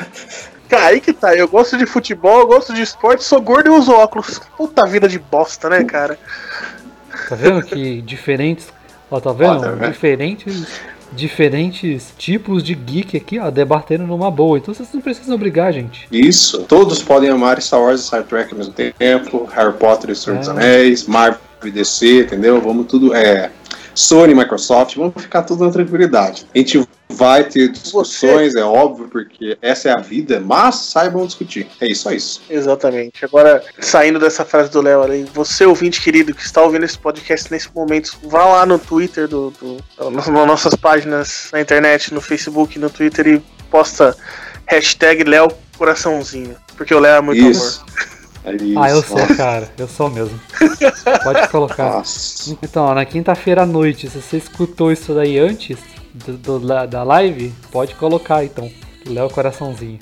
Cara, 0.69 0.88
aí 0.88 1.00
que 1.00 1.13
tá. 1.13 1.36
Eu 1.36 1.48
gosto 1.48 1.78
de 1.78 1.86
futebol, 1.86 2.39
eu 2.39 2.48
gosto 2.48 2.74
de 2.74 2.82
esporte, 2.82 3.24
sou 3.24 3.39
gordo 3.41 3.67
e 3.67 3.69
uso 3.69 3.91
óculos. 3.91 4.39
Puta 4.58 4.86
vida 4.86 5.08
de 5.08 5.19
bosta, 5.19 5.69
né, 5.69 5.84
cara? 5.84 6.17
Tá 7.30 7.36
vendo 7.36 7.62
que 7.62 8.02
diferentes. 8.02 8.67
Ó, 9.12 9.19
tá 9.19 9.32
vendo? 9.32 9.52
Ó, 9.58 9.60
tá 9.60 9.71
vendo? 9.71 9.91
Diferentes. 9.91 10.65
Diferentes 11.13 12.13
tipos 12.17 12.62
de 12.63 12.74
geek 12.76 13.15
aqui, 13.15 13.39
ó, 13.39 13.50
debatendo 13.50 14.06
numa 14.06 14.30
boa. 14.30 14.58
Então 14.58 14.74
vocês 14.74 14.89
não 14.91 15.00
precisam 15.00 15.38
brigar, 15.38 15.71
gente. 15.71 16.08
Isso. 16.12 16.63
Todos 16.63 17.02
podem 17.02 17.30
amar 17.30 17.62
Star 17.62 17.80
Wars 17.80 18.02
e 18.02 18.04
Star 18.04 18.24
Trek 18.24 18.52
ao 18.52 18.58
mesmo 18.58 18.74
tempo, 18.74 19.45
Harry 19.54 19.74
Potter 19.74 20.10
e 20.10 20.15
Senhor 20.15 20.39
dos 20.39 20.48
É. 20.50 20.52
Anéis, 20.52 21.06
Marvel 21.06 21.39
DC, 21.71 22.21
entendeu? 22.21 22.62
Vamos 22.62 22.88
tudo. 22.88 23.13
É. 23.13 23.51
Sony, 23.95 24.36
Microsoft, 24.36 24.97
vamos 24.97 25.13
ficar 25.21 25.43
tudo 25.43 25.63
na 25.63 25.71
tranquilidade. 25.71 26.45
A 26.54 26.58
gente 26.58 26.86
vai 27.08 27.45
ter 27.45 27.69
discussões, 27.69 28.51
Você... 28.51 28.60
é 28.60 28.63
óbvio, 28.63 29.08
porque 29.08 29.58
essa 29.62 29.89
é 29.89 29.93
a 29.93 30.01
vida, 30.01 30.41
mas 30.41 30.75
saibam 30.75 31.25
discutir. 31.25 31.65
É 31.80 31.88
isso, 31.88 32.10
é 32.10 32.15
isso. 32.15 32.41
Exatamente. 32.49 33.23
Agora, 33.23 33.63
saindo 33.80 34.19
dessa 34.19 34.43
frase 34.43 34.69
do 34.69 34.82
Léo 34.82 35.01
ali, 35.01 35.25
você 35.34 35.65
ouvinte 35.65 36.01
querido 36.01 36.34
que 36.34 36.41
está 36.41 36.62
ouvindo 36.62 36.84
esse 36.84 36.97
podcast 36.97 37.49
nesse 37.49 37.69
momento, 37.73 38.17
vá 38.23 38.43
lá 38.45 38.65
no 38.65 38.78
Twitter, 38.78 39.30
do, 39.30 39.51
do, 39.51 39.78
nas 40.12 40.28
nossas 40.28 40.75
páginas 40.75 41.49
na 41.54 41.62
internet, 41.62 42.13
no 42.13 42.19
Facebook, 42.19 42.78
no 42.78 42.89
Twitter 42.89 43.28
e 43.28 43.43
posta 43.71 44.15
hashtag 44.65 45.23
Léo 45.23 45.47
Coraçãozinho. 45.78 46.56
Porque 46.75 46.93
o 46.93 46.99
Léo 46.99 47.15
é 47.15 47.21
muito 47.21 47.41
isso. 47.41 47.82
amor. 47.82 48.14
É 48.45 48.55
isso, 48.55 48.79
ah, 48.79 48.89
eu 48.89 49.01
sou, 49.01 49.36
cara. 49.36 49.69
Eu 49.77 49.88
sou 49.88 50.10
mesmo. 50.10 50.39
Pode 51.23 51.47
colocar. 51.49 51.93
Nossa. 51.93 52.58
Então, 52.62 52.93
na 52.93 53.05
quinta-feira 53.05 53.63
à 53.63 53.65
noite, 53.65 54.10
se 54.10 54.21
você 54.21 54.38
escutou 54.38 54.91
isso 54.91 55.13
daí 55.13 55.39
antes 55.39 55.77
do, 56.13 56.60
do, 56.60 56.88
da 56.88 57.03
live, 57.03 57.53
pode 57.71 57.95
colocar 57.95 58.43
então. 58.43 58.69
Léo 59.08 59.29
Coraçãozinho. 59.29 59.99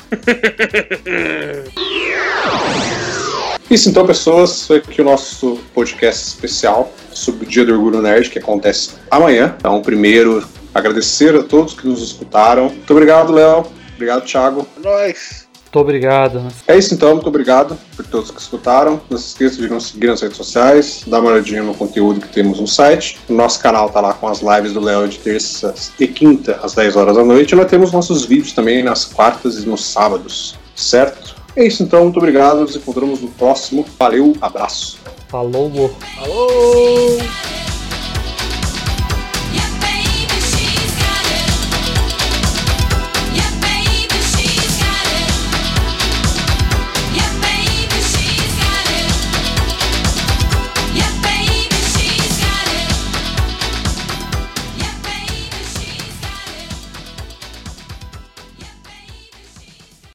Isso 3.70 3.90
então, 3.90 4.06
pessoas, 4.06 4.68
foi 4.68 4.78
aqui 4.78 5.02
o 5.02 5.06
nosso 5.06 5.60
podcast 5.74 6.28
especial 6.28 6.94
sobre 7.12 7.46
o 7.46 7.50
Dia 7.50 7.66
do 7.66 7.74
Orgulho 7.74 8.02
Nerd, 8.02 8.30
que 8.30 8.40
acontece 8.40 8.92
amanhã. 9.10 9.56
Então, 9.58 9.82
primeiro, 9.82 10.46
agradecer 10.74 11.36
a 11.36 11.44
todos 11.44 11.74
que 11.74 11.88
nos 11.88 12.02
escutaram. 12.02 12.70
Muito 12.70 12.92
obrigado, 12.92 13.34
Léo. 13.34 13.66
Obrigado, 13.96 14.26
Thiago. 14.26 14.68
É 14.78 14.80
nóis. 14.80 15.48
Muito 15.74 15.80
obrigado. 15.80 16.46
É 16.68 16.78
isso 16.78 16.94
então, 16.94 17.16
muito 17.16 17.28
obrigado 17.28 17.76
por 17.96 18.06
todos 18.06 18.30
que 18.30 18.40
escutaram. 18.40 19.02
Não 19.10 19.18
se 19.18 19.30
esqueça 19.30 19.60
de 19.60 19.68
nos 19.68 19.88
seguir 19.88 20.06
nas 20.06 20.22
redes 20.22 20.38
sociais, 20.38 21.04
dar 21.08 21.20
uma 21.20 21.32
olhadinha 21.32 21.64
no 21.64 21.74
conteúdo 21.74 22.22
que 22.22 22.28
temos 22.28 22.60
no 22.60 22.68
site. 22.68 23.20
O 23.28 23.34
nosso 23.34 23.60
canal 23.60 23.90
tá 23.90 24.00
lá 24.00 24.14
com 24.14 24.28
as 24.28 24.40
lives 24.40 24.74
do 24.74 24.80
Léo 24.80 25.08
de 25.08 25.18
terça 25.18 25.74
e 26.00 26.08
quinta 26.08 26.60
às 26.62 26.76
10 26.76 26.96
horas 26.96 27.16
da 27.16 27.26
noite. 27.26 27.54
E 27.54 27.56
nós 27.56 27.66
temos 27.66 27.92
nossos 27.92 28.24
vídeos 28.24 28.54
também 28.54 28.84
nas 28.84 29.06
quartas 29.06 29.64
e 29.64 29.68
nos 29.68 29.84
sábados, 29.84 30.56
certo? 30.76 31.36
É 31.56 31.66
isso 31.66 31.82
então, 31.82 32.04
muito 32.04 32.18
obrigado. 32.18 32.60
Nos 32.60 32.76
encontramos 32.76 33.20
no 33.20 33.30
próximo. 33.30 33.84
Valeu, 33.98 34.36
abraço. 34.42 35.00
Falou. 35.28 35.98
Falou. 36.16 37.18